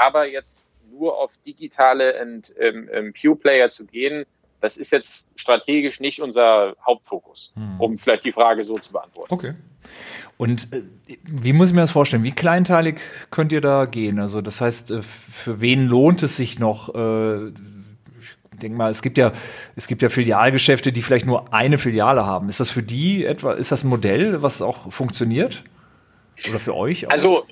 Aber 0.00 0.26
jetzt 0.26 0.68
nur 0.90 1.18
auf 1.18 1.32
digitale 1.44 2.20
und 2.22 2.54
ähm, 2.58 2.88
ähm, 2.92 3.14
Pure 3.20 3.36
Player 3.36 3.70
zu 3.70 3.86
gehen, 3.86 4.24
das 4.60 4.76
ist 4.76 4.92
jetzt 4.92 5.30
strategisch 5.34 6.00
nicht 6.00 6.20
unser 6.20 6.76
Hauptfokus, 6.86 7.52
hm. 7.54 7.80
um 7.80 7.98
vielleicht 7.98 8.24
die 8.24 8.32
Frage 8.32 8.64
so 8.64 8.78
zu 8.78 8.92
beantworten. 8.92 9.34
Okay. 9.34 9.54
Und 10.38 10.72
äh, 10.72 10.82
wie 11.24 11.52
muss 11.52 11.68
ich 11.68 11.74
mir 11.74 11.80
das 11.80 11.90
vorstellen? 11.90 12.22
Wie 12.22 12.32
kleinteilig 12.32 13.00
könnt 13.30 13.52
ihr 13.52 13.60
da 13.60 13.84
gehen? 13.86 14.18
Also 14.18 14.40
das 14.40 14.60
heißt, 14.60 14.92
äh, 14.92 15.02
für 15.02 15.60
wen 15.60 15.86
lohnt 15.86 16.22
es 16.22 16.36
sich 16.36 16.58
noch? 16.58 16.94
Äh, 16.94 17.48
ich 17.48 18.58
denke 18.60 18.78
mal, 18.78 18.90
es 18.90 19.02
gibt 19.02 19.18
ja, 19.18 19.32
es 19.74 19.88
gibt 19.88 20.02
ja 20.02 20.08
Filialgeschäfte, 20.08 20.92
die 20.92 21.02
vielleicht 21.02 21.26
nur 21.26 21.52
eine 21.52 21.78
Filiale 21.78 22.24
haben. 22.24 22.48
Ist 22.48 22.60
das 22.60 22.70
für 22.70 22.82
die 22.82 23.24
etwa, 23.24 23.54
ist 23.54 23.72
das 23.72 23.82
ein 23.82 23.88
Modell, 23.88 24.42
was 24.42 24.62
auch 24.62 24.92
funktioniert? 24.92 25.64
Oder 26.48 26.60
für 26.60 26.74
euch? 26.76 27.06
Auch? 27.06 27.10
Also 27.10 27.46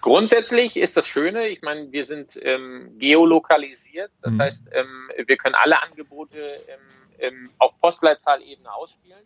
Grundsätzlich 0.00 0.76
ist 0.76 0.96
das 0.96 1.08
Schöne, 1.08 1.48
ich 1.48 1.62
meine, 1.62 1.90
wir 1.92 2.04
sind 2.04 2.38
ähm, 2.42 2.96
geolokalisiert, 2.98 4.10
das 4.22 4.34
mhm. 4.34 4.42
heißt, 4.42 4.68
ähm, 4.72 5.10
wir 5.26 5.36
können 5.36 5.54
alle 5.54 5.82
Angebote 5.82 6.38
ähm, 6.68 6.80
ähm, 7.18 7.50
auf 7.58 7.72
Postleitzahlebene 7.80 8.72
ausspielen. 8.72 9.24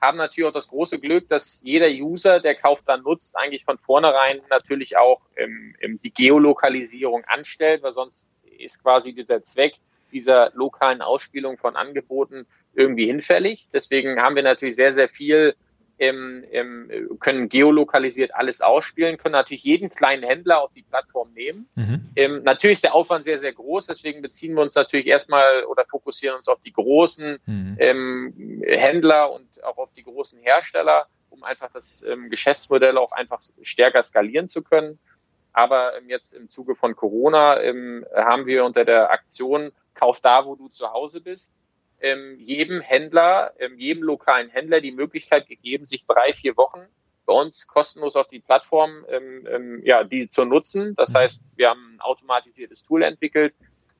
Haben 0.00 0.18
natürlich 0.18 0.48
auch 0.48 0.54
das 0.54 0.68
große 0.68 0.98
Glück, 0.98 1.28
dass 1.28 1.62
jeder 1.62 1.88
User, 1.88 2.40
der 2.40 2.54
Kauf 2.54 2.82
dann 2.82 3.02
nutzt, 3.02 3.36
eigentlich 3.36 3.64
von 3.64 3.78
vornherein 3.78 4.40
natürlich 4.48 4.96
auch 4.96 5.20
ähm, 5.36 5.74
die 6.02 6.12
Geolokalisierung 6.12 7.24
anstellt, 7.24 7.82
weil 7.82 7.92
sonst 7.92 8.30
ist 8.58 8.82
quasi 8.82 9.12
dieser 9.12 9.42
Zweck 9.42 9.74
dieser 10.12 10.50
lokalen 10.54 11.02
Ausspielung 11.02 11.56
von 11.56 11.76
Angeboten 11.76 12.46
irgendwie 12.74 13.06
hinfällig. 13.06 13.68
Deswegen 13.72 14.20
haben 14.20 14.36
wir 14.36 14.42
natürlich 14.42 14.76
sehr, 14.76 14.92
sehr 14.92 15.08
viel 15.08 15.54
ähm, 16.00 16.44
ähm, 16.50 16.90
können 17.20 17.50
geolokalisiert 17.50 18.34
alles 18.34 18.62
ausspielen, 18.62 19.18
können 19.18 19.34
natürlich 19.34 19.62
jeden 19.62 19.90
kleinen 19.90 20.22
Händler 20.22 20.62
auf 20.62 20.72
die 20.72 20.82
Plattform 20.82 21.32
nehmen. 21.34 21.68
Mhm. 21.74 22.10
Ähm, 22.16 22.42
natürlich 22.42 22.78
ist 22.78 22.84
der 22.84 22.94
Aufwand 22.94 23.26
sehr, 23.26 23.38
sehr 23.38 23.52
groß, 23.52 23.86
deswegen 23.86 24.22
beziehen 24.22 24.54
wir 24.54 24.62
uns 24.62 24.74
natürlich 24.74 25.06
erstmal 25.06 25.64
oder 25.64 25.84
fokussieren 25.84 26.36
uns 26.36 26.48
auf 26.48 26.60
die 26.62 26.72
großen 26.72 27.38
mhm. 27.44 27.76
ähm, 27.78 28.62
Händler 28.66 29.30
und 29.30 29.62
auch 29.62 29.76
auf 29.76 29.92
die 29.92 30.02
großen 30.02 30.40
Hersteller, 30.40 31.06
um 31.28 31.44
einfach 31.44 31.70
das 31.72 32.02
ähm, 32.02 32.30
Geschäftsmodell 32.30 32.96
auch 32.96 33.12
einfach 33.12 33.42
stärker 33.60 34.02
skalieren 34.02 34.48
zu 34.48 34.62
können. 34.62 34.98
Aber 35.52 35.98
ähm, 35.98 36.08
jetzt 36.08 36.32
im 36.32 36.48
Zuge 36.48 36.76
von 36.76 36.96
Corona 36.96 37.60
ähm, 37.60 38.06
haben 38.16 38.46
wir 38.46 38.64
unter 38.64 38.86
der 38.86 39.10
Aktion 39.10 39.70
Kauf 39.92 40.20
da, 40.20 40.46
wo 40.46 40.54
du 40.54 40.68
zu 40.68 40.90
Hause 40.90 41.20
bist, 41.20 41.56
jedem 42.38 42.80
Händler, 42.80 43.52
ähm, 43.58 43.78
jedem 43.78 44.02
lokalen 44.02 44.48
Händler 44.48 44.80
die 44.80 44.92
Möglichkeit 44.92 45.46
gegeben, 45.46 45.86
sich 45.86 46.06
drei, 46.06 46.32
vier 46.32 46.56
Wochen 46.56 46.86
bei 47.26 47.34
uns 47.34 47.66
kostenlos 47.68 48.16
auf 48.16 48.26
die 48.26 48.40
Plattform 48.40 49.04
ähm, 49.08 49.46
ähm, 49.48 49.82
ja, 49.84 50.02
die 50.02 50.28
zu 50.28 50.44
nutzen. 50.44 50.94
Das 50.96 51.12
mhm. 51.12 51.18
heißt, 51.18 51.46
wir 51.56 51.70
haben 51.70 51.94
ein 51.94 52.00
automatisiertes 52.00 52.82
Tool 52.82 53.02
entwickelt. 53.02 53.54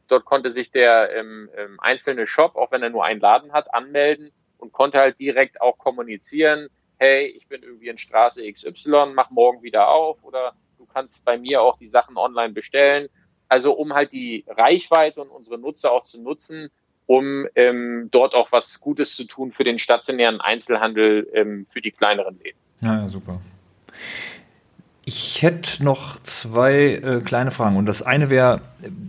Dort 0.09 0.25
konnte 0.25 0.51
sich 0.51 0.73
der 0.73 1.15
ähm, 1.15 1.49
ähm, 1.57 1.79
einzelne 1.79 2.27
Shop, 2.27 2.57
auch 2.57 2.73
wenn 2.73 2.83
er 2.83 2.91
nur 2.91 3.05
einen 3.05 3.21
Laden 3.21 3.53
hat, 3.53 3.73
anmelden 3.73 4.33
und 4.59 4.73
konnte 4.73 4.99
halt 4.99 5.21
direkt 5.21 5.61
auch 5.61 5.79
kommunizieren, 5.79 6.69
hey, 6.99 7.27
ich 7.27 7.47
bin 7.49 7.63
irgendwie 7.63 7.89
in 7.89 7.99
Straße 7.99 8.51
XY, 8.51 9.13
mach 9.15 9.31
morgen 9.31 9.63
wieder 9.63 9.89
auf 9.89 10.23
oder 10.23 10.55
du 10.79 10.87
kannst 10.87 11.25
bei 11.25 11.39
mir 11.39 11.63
auch 11.63 11.79
die 11.79 11.87
Sachen 11.87 12.17
online 12.17 12.53
bestellen. 12.53 13.09
Also 13.49 13.73
um 13.73 13.95
halt 13.95 14.13
die 14.13 14.45
Reichweite 14.49 15.21
und 15.23 15.31
unsere 15.31 15.59
Nutzer 15.59 15.93
auch 15.93 16.05
zu 16.05 16.21
nutzen, 16.21 16.71
um 17.11 17.49
ähm, 17.57 18.07
dort 18.13 18.37
auch 18.37 18.53
was 18.53 18.81
Gutes 18.81 19.17
zu 19.17 19.25
tun 19.25 19.51
für 19.51 19.65
den 19.65 19.81
stationären 19.81 20.41
Einzelhandel 20.41 21.27
ähm, 21.35 21.67
für 21.69 21.81
die 21.81 21.91
kleineren 21.91 22.39
Läden. 22.39 22.57
Ja, 22.83 23.09
super. 23.09 23.41
Ich 25.05 25.43
hätte 25.43 25.83
noch 25.83 26.23
zwei 26.23 27.01
äh, 27.03 27.21
kleine 27.21 27.51
Fragen. 27.51 27.77
Und 27.77 27.87
das 27.87 28.03
eine 28.03 28.31
wäre, 28.31 28.61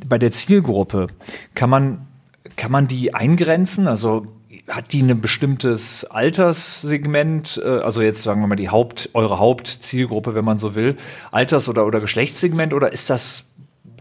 bei 0.10 0.18
der 0.18 0.32
Zielgruppe, 0.32 1.08
kann 1.54 1.70
man, 1.70 2.08
kann 2.56 2.72
man 2.72 2.88
die 2.88 3.14
eingrenzen? 3.14 3.88
Also 3.88 4.26
hat 4.68 4.94
die 4.94 5.04
ein 5.04 5.22
bestimmtes 5.22 6.04
Alterssegment, 6.06 7.62
äh, 7.64 7.68
also 7.68 8.02
jetzt 8.02 8.24
sagen 8.24 8.42
wir 8.42 8.48
mal 8.48 8.56
die 8.56 8.70
Haupt, 8.70 9.10
eure 9.14 9.38
Hauptzielgruppe, 9.38 10.34
wenn 10.34 10.46
man 10.46 10.58
so 10.58 10.74
will, 10.74 10.98
Alters- 11.32 11.70
oder, 11.70 11.86
oder 11.86 12.00
Geschlechtssegment 12.00 12.74
oder 12.74 12.92
ist 12.92 13.12
das 13.12 13.51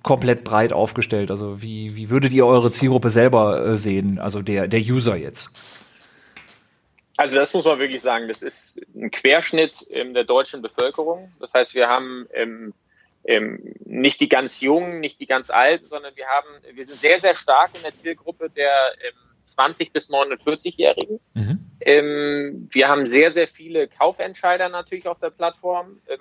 komplett 0.03 0.45
breit 0.45 0.73
aufgestellt? 0.73 1.31
Also 1.31 1.63
wie, 1.63 1.97
wie 1.97 2.11
würdet 2.11 2.33
ihr 2.33 2.47
eure 2.47 2.71
Zielgruppe 2.71 3.11
selber 3.11 3.65
äh, 3.65 3.77
sehen, 3.77 4.19
also 4.19 4.43
der, 4.43 4.69
der 4.69 4.81
User 4.81 5.17
jetzt? 5.17 5.51
Also 7.17 7.39
das 7.39 7.53
muss 7.53 7.67
man 7.67 7.79
wirklich 7.79 8.01
sagen, 8.01 8.29
das 8.29 8.43
ist 8.43 8.81
ein 8.95 9.11
Querschnitt 9.11 9.87
ähm, 9.91 10.15
der 10.15 10.25
deutschen 10.25 10.63
Bevölkerung. 10.63 11.31
Das 11.39 11.53
heißt, 11.53 11.75
wir 11.75 11.89
haben 11.89 12.27
ähm, 12.33 12.73
ähm, 13.25 13.75
nicht 13.85 14.21
die 14.21 14.29
ganz 14.29 14.61
Jungen, 14.61 15.01
nicht 15.01 15.21
die 15.21 15.27
ganz 15.27 15.51
Alten, 15.51 15.87
sondern 15.89 16.17
wir 16.17 16.27
haben, 16.27 16.49
wir 16.75 16.87
sind 16.87 17.01
sehr, 17.01 17.19
sehr 17.19 17.35
stark 17.35 17.73
in 17.75 17.83
der 17.83 17.93
Zielgruppe 17.93 18.49
der 18.49 18.73
ähm, 19.07 19.19
20 19.43 19.93
bis 19.93 20.11
49-Jährigen. 20.11 21.21
Mhm. 21.35 21.71
Ähm, 21.81 22.69
wir 22.71 22.89
haben 22.89 23.07
sehr, 23.07 23.31
sehr 23.31 23.49
viele 23.49 23.89
Kaufentscheider 23.89 24.69
natürlich 24.69 25.07
auf 25.07 25.19
der 25.19 25.31
Plattform. 25.31 26.01
Ähm, 26.09 26.21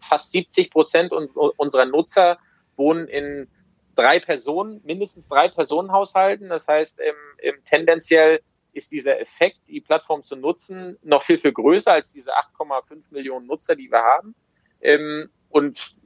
fast 0.00 0.32
70 0.32 0.70
Prozent 0.70 1.12
unserer 1.12 1.84
Nutzer 1.84 2.38
wohnen 2.78 3.08
in 3.08 3.48
drei 3.94 4.20
Personen, 4.20 4.80
mindestens 4.84 5.28
drei 5.28 5.48
Personenhaushalten. 5.48 6.48
Das 6.48 6.68
heißt, 6.68 7.00
ähm, 7.00 7.14
ähm, 7.40 7.56
tendenziell 7.64 8.40
ist 8.72 8.92
dieser 8.92 9.20
Effekt, 9.20 9.56
die 9.66 9.80
Plattform 9.80 10.22
zu 10.24 10.36
nutzen, 10.36 10.98
noch 11.02 11.22
viel, 11.22 11.38
viel 11.38 11.52
größer 11.52 11.92
als 11.92 12.12
diese 12.12 12.32
8,5 12.32 13.02
Millionen 13.10 13.46
Nutzer, 13.46 13.74
die 13.74 13.90
wir 13.90 14.02
haben. 14.02 14.34
Ähm, 14.80 15.30
und 15.48 15.96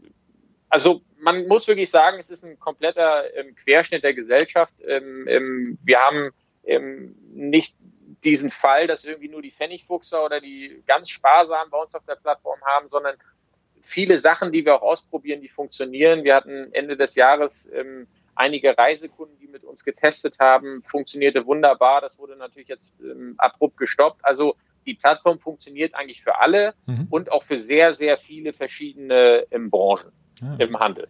also 0.70 1.02
man 1.18 1.46
muss 1.46 1.68
wirklich 1.68 1.90
sagen, 1.90 2.18
es 2.18 2.30
ist 2.30 2.44
ein 2.44 2.58
kompletter 2.58 3.34
ähm, 3.36 3.54
Querschnitt 3.54 4.04
der 4.04 4.14
Gesellschaft. 4.14 4.74
Ähm, 4.86 5.26
ähm, 5.28 5.78
wir 5.84 6.00
haben 6.00 6.32
nicht 7.34 7.76
diesen 8.24 8.50
Fall, 8.52 8.86
dass 8.86 9.04
irgendwie 9.04 9.28
nur 9.28 9.42
die 9.42 9.50
Pfennigfuchser 9.50 10.24
oder 10.24 10.40
die 10.40 10.82
ganz 10.86 11.10
sparsamen 11.10 11.70
bei 11.70 11.78
uns 11.78 11.94
auf 11.94 12.04
der 12.04 12.14
Plattform 12.14 12.60
haben, 12.62 12.88
sondern 12.88 13.16
viele 13.82 14.18
Sachen, 14.18 14.52
die 14.52 14.64
wir 14.64 14.76
auch 14.76 14.82
ausprobieren, 14.82 15.40
die 15.40 15.48
funktionieren. 15.48 16.24
Wir 16.24 16.34
hatten 16.34 16.72
Ende 16.72 16.96
des 16.96 17.14
Jahres 17.14 17.70
ähm, 17.74 18.06
einige 18.34 18.76
Reisekunden, 18.76 19.36
die 19.40 19.48
mit 19.48 19.64
uns 19.64 19.84
getestet 19.84 20.38
haben, 20.38 20.82
funktionierte 20.84 21.46
wunderbar. 21.46 22.00
Das 22.00 22.18
wurde 22.18 22.36
natürlich 22.36 22.68
jetzt 22.68 22.94
ähm, 23.02 23.34
abrupt 23.38 23.76
gestoppt. 23.76 24.24
Also 24.24 24.56
die 24.86 24.94
Plattform 24.94 25.38
funktioniert 25.38 25.94
eigentlich 25.94 26.22
für 26.22 26.40
alle 26.40 26.74
mhm. 26.86 27.06
und 27.10 27.30
auch 27.30 27.42
für 27.42 27.58
sehr, 27.58 27.92
sehr 27.92 28.18
viele 28.18 28.52
verschiedene 28.52 29.46
ähm, 29.50 29.70
Branchen 29.70 30.12
ja. 30.40 30.56
im 30.58 30.78
Handel. 30.78 31.08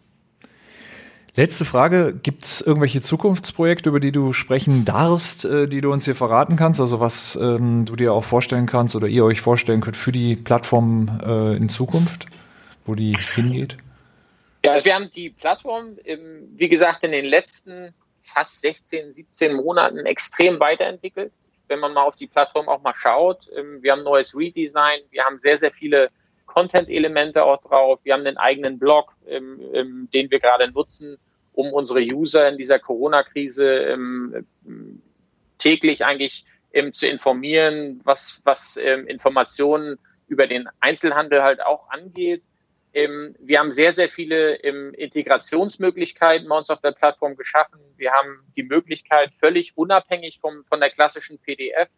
Letzte 1.35 1.65
Frage, 1.65 2.13
gibt 2.13 2.45
es 2.45 2.61
irgendwelche 2.61 3.01
Zukunftsprojekte, 3.01 3.89
über 3.89 3.99
die 3.99 4.11
du 4.11 4.33
sprechen 4.33 4.85
darfst, 4.85 5.45
äh, 5.45 5.67
die 5.67 5.81
du 5.81 5.91
uns 5.91 6.05
hier 6.05 6.13
verraten 6.13 6.57
kannst? 6.57 6.79
Also 6.79 6.99
was 6.99 7.35
ähm, 7.35 7.85
du 7.85 7.95
dir 7.95 8.13
auch 8.13 8.23
vorstellen 8.23 8.67
kannst 8.67 8.95
oder 8.95 9.07
ihr 9.07 9.25
euch 9.25 9.41
vorstellen 9.41 9.81
könnt 9.81 9.97
für 9.97 10.11
die 10.11 10.35
Plattform 10.35 11.19
äh, 11.25 11.55
in 11.55 11.69
Zukunft? 11.69 12.27
Wo 12.85 12.95
die 12.95 13.17
hingeht? 13.17 13.77
Ja, 14.63 14.71
also 14.71 14.85
wir 14.85 14.95
haben 14.95 15.11
die 15.11 15.29
Plattform, 15.29 15.97
wie 16.05 16.69
gesagt, 16.69 17.03
in 17.03 17.11
den 17.11 17.25
letzten 17.25 17.93
fast 18.23 18.61
16, 18.61 19.13
17 19.13 19.55
Monaten 19.55 20.05
extrem 20.05 20.59
weiterentwickelt. 20.59 21.33
Wenn 21.67 21.79
man 21.79 21.93
mal 21.93 22.03
auf 22.03 22.15
die 22.15 22.27
Plattform 22.27 22.69
auch 22.69 22.81
mal 22.81 22.93
schaut, 22.95 23.49
ähm, 23.55 23.81
wir 23.81 23.91
haben 23.91 24.03
neues 24.03 24.35
Redesign, 24.35 24.99
wir 25.11 25.23
haben 25.23 25.39
sehr, 25.39 25.57
sehr 25.57 25.71
viele 25.71 26.09
Content-Elemente 26.45 27.43
auch 27.43 27.61
drauf, 27.61 27.99
wir 28.03 28.13
haben 28.13 28.25
einen 28.25 28.37
eigenen 28.37 28.79
Blog, 28.79 29.13
ähm, 29.27 30.09
den 30.13 30.29
wir 30.29 30.39
gerade 30.39 30.71
nutzen, 30.71 31.17
um 31.53 31.73
unsere 31.73 31.99
User 32.01 32.47
in 32.47 32.57
dieser 32.57 32.79
Corona-Krise 32.79 34.43
täglich 35.59 36.03
eigentlich 36.03 36.45
zu 36.93 37.07
informieren, 37.07 38.01
was, 38.03 38.41
was 38.43 38.75
Informationen 38.75 39.99
über 40.27 40.47
den 40.47 40.67
Einzelhandel 40.79 41.43
halt 41.43 41.63
auch 41.63 41.91
angeht. 41.91 42.43
Wir 42.93 43.59
haben 43.59 43.71
sehr, 43.71 43.91
sehr 43.91 44.07
viele 44.07 44.53
Integrationsmöglichkeiten 44.55 46.47
bei 46.47 46.57
uns 46.57 46.69
auf 46.69 46.79
der 46.79 46.91
Plattform 46.91 47.35
geschaffen. 47.35 47.79
Wir 47.97 48.11
haben 48.11 48.45
die 48.55 48.61
Möglichkeit, 48.61 49.33
völlig 49.33 49.75
unabhängig 49.75 50.39
vom, 50.39 50.63
von 50.65 50.79
der 50.79 50.91
klassischen 50.91 51.39
PDF 51.39 51.89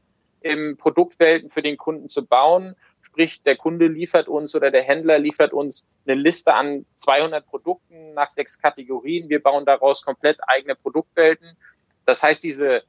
Produktwelten 0.77 1.49
für 1.49 1.61
den 1.61 1.75
Kunden 1.75 2.07
zu 2.07 2.25
bauen. 2.25 2.75
Sprich, 3.01 3.41
der 3.41 3.55
Kunde 3.55 3.87
liefert 3.87 4.27
uns 4.27 4.55
oder 4.55 4.71
der 4.71 4.83
Händler 4.83 5.19
liefert 5.19 5.53
uns 5.53 5.87
eine 6.05 6.15
Liste 6.15 6.53
an 6.53 6.85
200 6.95 7.45
Produkten 7.45 8.13
nach 8.13 8.29
sechs 8.29 8.61
Kategorien. 8.61 9.29
Wir 9.29 9.41
bauen 9.41 9.65
daraus 9.65 10.01
komplett 10.01 10.37
eigene 10.47 10.75
Produktwelten. 10.75 11.57
Das 12.05 12.23
heißt, 12.23 12.43
diese 12.43 12.83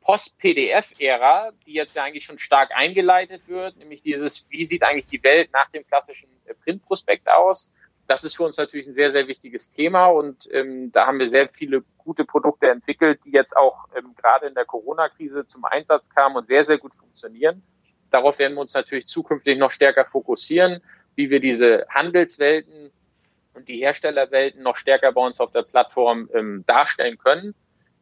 Post-PDF-Ära, 0.00 1.52
die 1.66 1.72
jetzt 1.72 1.96
ja 1.96 2.04
eigentlich 2.04 2.24
schon 2.24 2.38
stark 2.38 2.70
eingeleitet 2.74 3.42
wird, 3.46 3.76
nämlich 3.76 4.02
dieses, 4.02 4.46
wie 4.50 4.64
sieht 4.64 4.82
eigentlich 4.82 5.06
die 5.06 5.22
Welt 5.22 5.52
nach 5.52 5.70
dem 5.70 5.86
klassischen 5.86 6.28
äh, 6.44 6.54
Printprospekt 6.54 7.28
aus? 7.28 7.72
Das 8.06 8.22
ist 8.22 8.36
für 8.36 8.44
uns 8.44 8.56
natürlich 8.56 8.86
ein 8.86 8.94
sehr, 8.94 9.10
sehr 9.10 9.26
wichtiges 9.26 9.68
Thema 9.68 10.06
und 10.06 10.48
ähm, 10.52 10.92
da 10.92 11.06
haben 11.06 11.18
wir 11.18 11.28
sehr 11.28 11.48
viele 11.48 11.82
gute 11.98 12.24
Produkte 12.24 12.70
entwickelt, 12.70 13.20
die 13.24 13.32
jetzt 13.32 13.56
auch 13.56 13.88
ähm, 13.96 14.14
gerade 14.16 14.46
in 14.46 14.54
der 14.54 14.64
Corona-Krise 14.64 15.46
zum 15.46 15.64
Einsatz 15.64 16.08
kamen 16.10 16.36
und 16.36 16.46
sehr, 16.46 16.64
sehr 16.64 16.78
gut 16.78 16.94
funktionieren. 16.94 17.62
Darauf 18.10 18.38
werden 18.38 18.54
wir 18.54 18.60
uns 18.60 18.74
natürlich 18.74 19.08
zukünftig 19.08 19.58
noch 19.58 19.72
stärker 19.72 20.04
fokussieren, 20.04 20.80
wie 21.16 21.30
wir 21.30 21.40
diese 21.40 21.86
Handelswelten 21.88 22.92
und 23.54 23.68
die 23.68 23.78
Herstellerwelten 23.78 24.62
noch 24.62 24.76
stärker 24.76 25.10
bei 25.12 25.20
uns 25.22 25.40
auf 25.40 25.50
der 25.50 25.62
Plattform 25.62 26.30
ähm, 26.32 26.62
darstellen 26.66 27.18
können. 27.18 27.54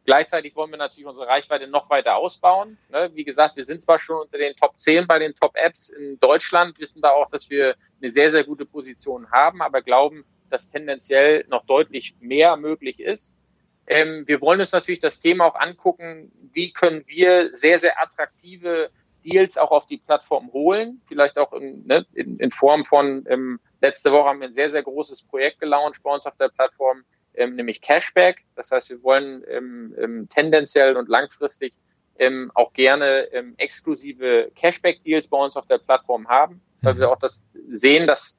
Gleichzeitig 0.05 0.55
wollen 0.55 0.69
wir 0.69 0.77
natürlich 0.77 1.07
unsere 1.07 1.27
Reichweite 1.27 1.67
noch 1.67 1.89
weiter 1.89 2.15
ausbauen. 2.15 2.77
Ne? 2.89 3.09
Wie 3.15 3.23
gesagt, 3.23 3.55
wir 3.55 3.65
sind 3.65 3.81
zwar 3.81 3.97
schon 3.97 4.21
unter 4.21 4.37
den 4.37 4.55
Top 4.55 4.79
10 4.79 5.07
bei 5.07 5.17
den 5.17 5.35
Top 5.35 5.55
Apps 5.55 5.89
in 5.89 6.19
Deutschland, 6.19 6.79
wissen 6.79 7.01
da 7.01 7.09
auch, 7.09 7.29
dass 7.31 7.49
wir 7.49 7.75
eine 8.01 8.11
sehr, 8.11 8.29
sehr 8.29 8.43
gute 8.43 8.65
Position 8.65 9.31
haben, 9.31 9.63
aber 9.63 9.81
glauben, 9.81 10.23
dass 10.51 10.69
tendenziell 10.69 11.45
noch 11.49 11.65
deutlich 11.65 12.15
mehr 12.19 12.55
möglich 12.55 12.99
ist. 12.99 13.39
Ähm, 13.87 14.23
wir 14.27 14.41
wollen 14.41 14.59
uns 14.59 14.71
natürlich 14.71 14.99
das 14.99 15.19
Thema 15.19 15.45
auch 15.45 15.55
angucken, 15.55 16.31
wie 16.53 16.71
können 16.71 17.03
wir 17.07 17.55
sehr, 17.55 17.79
sehr 17.79 17.99
attraktive 17.99 18.91
Deals 19.25 19.57
auch 19.57 19.71
auf 19.71 19.87
die 19.87 19.97
Plattform 19.97 20.53
holen, 20.53 21.01
vielleicht 21.07 21.39
auch 21.39 21.51
in, 21.53 21.85
ne, 21.87 22.05
in, 22.13 22.37
in 22.37 22.51
Form 22.51 22.85
von, 22.85 23.25
ähm, 23.27 23.59
letzte 23.81 24.11
Woche 24.11 24.29
haben 24.29 24.39
wir 24.39 24.47
ein 24.47 24.53
sehr, 24.53 24.69
sehr 24.69 24.83
großes 24.83 25.23
Projekt 25.23 25.59
gelauncht 25.59 26.01
bei 26.03 26.13
uns 26.13 26.27
auf 26.27 26.35
der 26.35 26.49
Plattform, 26.49 27.03
ähm, 27.37 27.55
nämlich 27.55 27.81
Cashback. 27.81 28.43
Das 28.55 28.71
heißt, 28.71 28.89
wir 28.89 29.03
wollen 29.03 29.43
ähm, 29.47 29.95
ähm, 29.97 30.29
tendenziell 30.29 30.95
und 30.95 31.09
langfristig 31.09 31.73
ähm, 32.17 32.51
auch 32.53 32.73
gerne 32.73 33.27
ähm, 33.33 33.55
exklusive 33.57 34.51
Cashback-Deals 34.55 35.27
bei 35.27 35.37
uns 35.37 35.57
auf 35.57 35.65
der 35.67 35.79
Plattform 35.79 36.27
haben, 36.27 36.61
weil 36.81 36.93
mhm. 36.95 36.99
wir 36.99 37.09
auch 37.11 37.19
das 37.19 37.47
sehen, 37.69 38.07
dass 38.07 38.37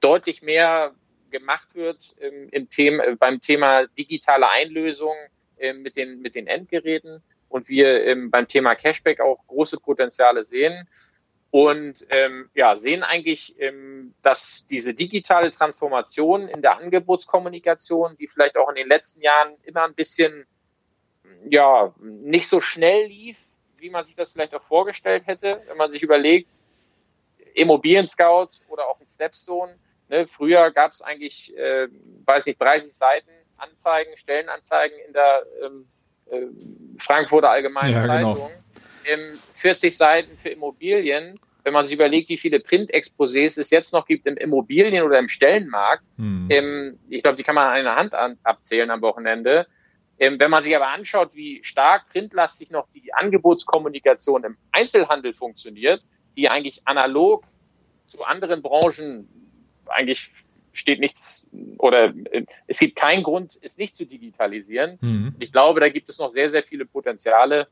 deutlich 0.00 0.42
mehr 0.42 0.94
gemacht 1.30 1.74
wird 1.74 2.14
ähm, 2.20 2.48
im 2.52 2.68
Thema, 2.70 3.04
äh, 3.04 3.16
beim 3.16 3.40
Thema 3.40 3.86
digitale 3.98 4.48
Einlösung 4.48 5.14
äh, 5.58 5.72
mit, 5.72 5.96
den, 5.96 6.20
mit 6.20 6.34
den 6.34 6.46
Endgeräten 6.46 7.22
und 7.48 7.68
wir 7.68 8.04
ähm, 8.04 8.30
beim 8.30 8.46
Thema 8.46 8.74
Cashback 8.74 9.20
auch 9.20 9.46
große 9.46 9.78
Potenziale 9.78 10.44
sehen 10.44 10.88
und 11.56 12.06
ähm, 12.10 12.50
ja, 12.54 12.76
sehen 12.76 13.02
eigentlich, 13.02 13.58
ähm, 13.58 14.12
dass 14.20 14.66
diese 14.66 14.92
digitale 14.92 15.50
Transformation 15.50 16.48
in 16.48 16.60
der 16.60 16.76
Angebotskommunikation, 16.76 18.14
die 18.18 18.28
vielleicht 18.28 18.58
auch 18.58 18.68
in 18.68 18.74
den 18.74 18.88
letzten 18.88 19.22
Jahren 19.22 19.54
immer 19.62 19.84
ein 19.84 19.94
bisschen 19.94 20.46
ja 21.48 21.94
nicht 21.98 22.46
so 22.46 22.60
schnell 22.60 23.06
lief, 23.06 23.38
wie 23.78 23.88
man 23.88 24.04
sich 24.04 24.14
das 24.16 24.32
vielleicht 24.32 24.54
auch 24.54 24.64
vorgestellt 24.64 25.26
hätte, 25.26 25.62
wenn 25.66 25.78
man 25.78 25.90
sich 25.90 26.02
überlegt, 26.02 26.56
Immobilien 27.54 28.06
Scout 28.06 28.50
oder 28.68 28.86
auch 28.88 29.00
ein 29.00 29.08
Stepstone. 29.08 29.78
Ne, 30.10 30.26
früher 30.26 30.70
gab 30.72 30.92
es 30.92 31.00
eigentlich, 31.00 31.56
äh, 31.56 31.88
weiß 32.26 32.44
nicht, 32.44 32.60
30 32.60 32.92
Seiten 32.92 33.30
Anzeigen, 33.56 34.14
Stellenanzeigen 34.18 34.98
in 35.06 35.14
der 35.14 35.46
ähm, 35.64 35.88
äh, 36.30 36.98
Frankfurter 36.98 37.48
Allgemeinen 37.48 37.94
ja, 37.94 38.02
genau. 38.02 38.34
Zeitung. 38.34 38.50
Genau. 39.04 39.38
40 39.54 39.96
Seiten 39.96 40.36
für 40.36 40.50
Immobilien. 40.50 41.40
Wenn 41.66 41.72
man 41.72 41.84
sich 41.84 41.96
überlegt, 41.96 42.28
wie 42.28 42.36
viele 42.36 42.58
Printexposés 42.58 43.58
es 43.58 43.70
jetzt 43.70 43.92
noch 43.92 44.06
gibt 44.06 44.24
im 44.28 44.36
Immobilien- 44.36 45.02
oder 45.02 45.18
im 45.18 45.28
Stellenmarkt, 45.28 46.04
hm. 46.16 46.46
ähm, 46.48 46.98
ich 47.08 47.24
glaube, 47.24 47.36
die 47.36 47.42
kann 47.42 47.56
man 47.56 47.66
an 47.66 47.74
einer 47.74 47.96
Hand 47.96 48.14
an, 48.14 48.38
abzählen 48.44 48.88
am 48.88 49.02
Wochenende. 49.02 49.66
Ähm, 50.20 50.38
wenn 50.38 50.48
man 50.48 50.62
sich 50.62 50.76
aber 50.76 50.86
anschaut, 50.86 51.30
wie 51.34 51.64
stark 51.64 52.08
printlastig 52.10 52.70
noch 52.70 52.88
die 52.90 53.12
Angebotskommunikation 53.12 54.44
im 54.44 54.56
Einzelhandel 54.70 55.34
funktioniert, 55.34 56.04
die 56.36 56.48
eigentlich 56.48 56.82
analog 56.84 57.44
zu 58.06 58.22
anderen 58.22 58.62
Branchen 58.62 59.28
eigentlich 59.86 60.30
steht 60.72 61.00
nichts 61.00 61.48
oder 61.78 62.14
äh, 62.30 62.44
es 62.68 62.78
gibt 62.78 62.94
keinen 62.94 63.24
Grund, 63.24 63.58
es 63.60 63.76
nicht 63.76 63.96
zu 63.96 64.06
digitalisieren. 64.06 64.98
Mhm. 65.00 65.34
Ich 65.40 65.50
glaube, 65.50 65.80
da 65.80 65.88
gibt 65.88 66.08
es 66.10 66.20
noch 66.20 66.30
sehr, 66.30 66.48
sehr 66.48 66.62
viele 66.62 66.86
Potenziale, 66.86 67.66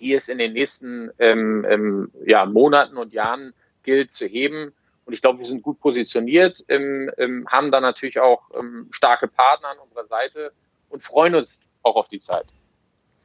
die 0.00 0.14
es 0.14 0.28
in 0.28 0.38
den 0.38 0.52
nächsten 0.52 1.10
ähm, 1.18 1.66
ähm, 1.68 2.10
ja, 2.26 2.46
Monaten 2.46 2.96
und 2.96 3.12
Jahren 3.12 3.54
gilt 3.82 4.12
zu 4.12 4.26
heben. 4.26 4.72
Und 5.04 5.14
ich 5.14 5.22
glaube, 5.22 5.38
wir 5.38 5.46
sind 5.46 5.62
gut 5.62 5.80
positioniert, 5.80 6.64
ähm, 6.68 7.10
ähm, 7.16 7.46
haben 7.48 7.70
da 7.70 7.80
natürlich 7.80 8.20
auch 8.20 8.50
ähm, 8.58 8.88
starke 8.90 9.26
Partner 9.26 9.68
an 9.68 9.78
unserer 9.78 10.06
Seite 10.06 10.52
und 10.90 11.02
freuen 11.02 11.34
uns 11.34 11.66
auch 11.82 11.96
auf 11.96 12.08
die 12.08 12.20
Zeit. 12.20 12.46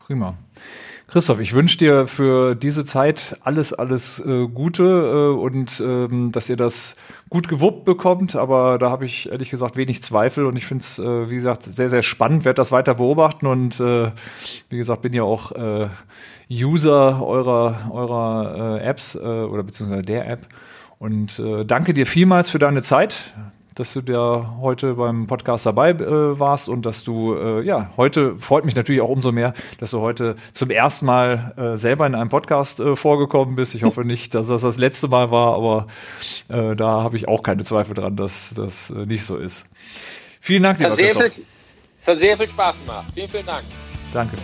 Prima. 0.06 0.36
Christoph, 1.08 1.40
ich 1.40 1.54
wünsche 1.54 1.78
dir 1.78 2.08
für 2.08 2.56
diese 2.56 2.84
Zeit 2.84 3.38
alles, 3.44 3.72
alles 3.72 4.20
äh, 4.20 4.48
Gute 4.48 4.84
äh, 4.84 5.40
und 5.40 5.80
ähm, 5.80 6.32
dass 6.34 6.50
ihr 6.50 6.58
das 6.58 6.96
gut 7.30 7.48
gewuppt 7.48 7.86
bekommt. 7.86 8.36
Aber 8.36 8.78
da 8.80 8.90
habe 8.90 9.06
ich 9.06 9.32
ehrlich 9.32 9.50
gesagt 9.50 9.78
wenig 9.78 10.02
Zweifel 10.04 10.46
und 10.46 10.58
ich 10.58 10.66
finde 10.66 10.84
es, 10.84 11.00
äh, 11.00 11.30
wie 11.30 11.36
gesagt, 11.36 11.64
sehr, 11.64 11.90
sehr 11.90 12.02
spannend, 12.02 12.44
werde 12.44 12.58
das 12.58 12.72
weiter 12.72 12.96
beobachten 12.96 13.46
und 13.46 13.80
äh, 13.80 14.12
wie 14.70 14.78
gesagt, 14.78 15.04
bin 15.04 15.14
ja 15.14 15.24
auch 15.24 15.52
äh, 15.52 15.88
User 16.52 17.22
eurer, 17.24 17.90
eurer 17.92 18.80
äh, 18.80 18.86
Apps 18.86 19.16
äh, 19.16 19.20
oder 19.20 19.64
beziehungsweise 19.64 20.02
der 20.02 20.28
App. 20.28 20.48
Und 21.00 21.40
äh, 21.40 21.64
danke 21.64 21.94
dir 21.94 22.08
vielmals 22.08 22.50
für 22.50 22.60
deine 22.60 22.82
Zeit 22.82 23.34
dass 23.76 23.94
du 23.94 24.02
da 24.02 24.58
heute 24.62 24.96
beim 24.96 25.28
Podcast 25.28 25.66
dabei 25.66 25.92
äh, 25.92 26.40
warst 26.40 26.70
und 26.70 26.86
dass 26.86 27.04
du, 27.04 27.36
äh, 27.36 27.62
ja, 27.62 27.92
heute 27.98 28.38
freut 28.38 28.66
mich 28.66 28.76
natürlich 28.76 29.02
auch 29.02 29.10
umso 29.10 29.32
mehr, 29.32 29.54
dass 29.80 29.92
du 29.92 30.00
heute 30.00 30.36
zum 30.52 30.70
ersten 30.70 31.06
Mal 31.06 31.54
äh, 31.58 31.78
selber 31.78 32.06
in 32.06 32.16
einem 32.16 32.30
Podcast 32.30 32.80
äh, 32.80 32.96
vorgekommen 32.96 33.56
bist. 33.56 33.76
Ich 33.76 33.84
hoffe 33.84 34.02
nicht, 34.06 34.36
dass 34.36 34.48
das 34.48 34.62
das 34.62 34.78
letzte 34.78 35.08
Mal 35.08 35.32
war, 35.32 35.56
aber 35.56 35.88
äh, 36.50 36.76
da 36.76 37.04
habe 37.04 37.16
ich 37.16 37.28
auch 37.28 37.44
keine 37.44 37.64
Zweifel 37.64 37.94
dran, 37.94 38.16
dass 38.16 38.54
das 38.56 38.90
äh, 38.90 39.06
nicht 39.06 39.26
so 39.26 39.38
ist. 39.38 39.66
Vielen 40.40 40.64
Dank, 40.64 40.80
lieber 40.80 40.92
es 40.92 41.00
hat, 41.00 41.14
sehr 41.14 41.30
viel, 41.30 41.46
es 42.00 42.08
hat 42.08 42.20
sehr 42.20 42.38
viel 42.38 42.48
Spaß 42.48 42.76
gemacht. 42.80 43.06
Vielen, 43.14 43.30
vielen 43.30 43.46
Dank. 43.46 43.64
Danke. 44.14 44.38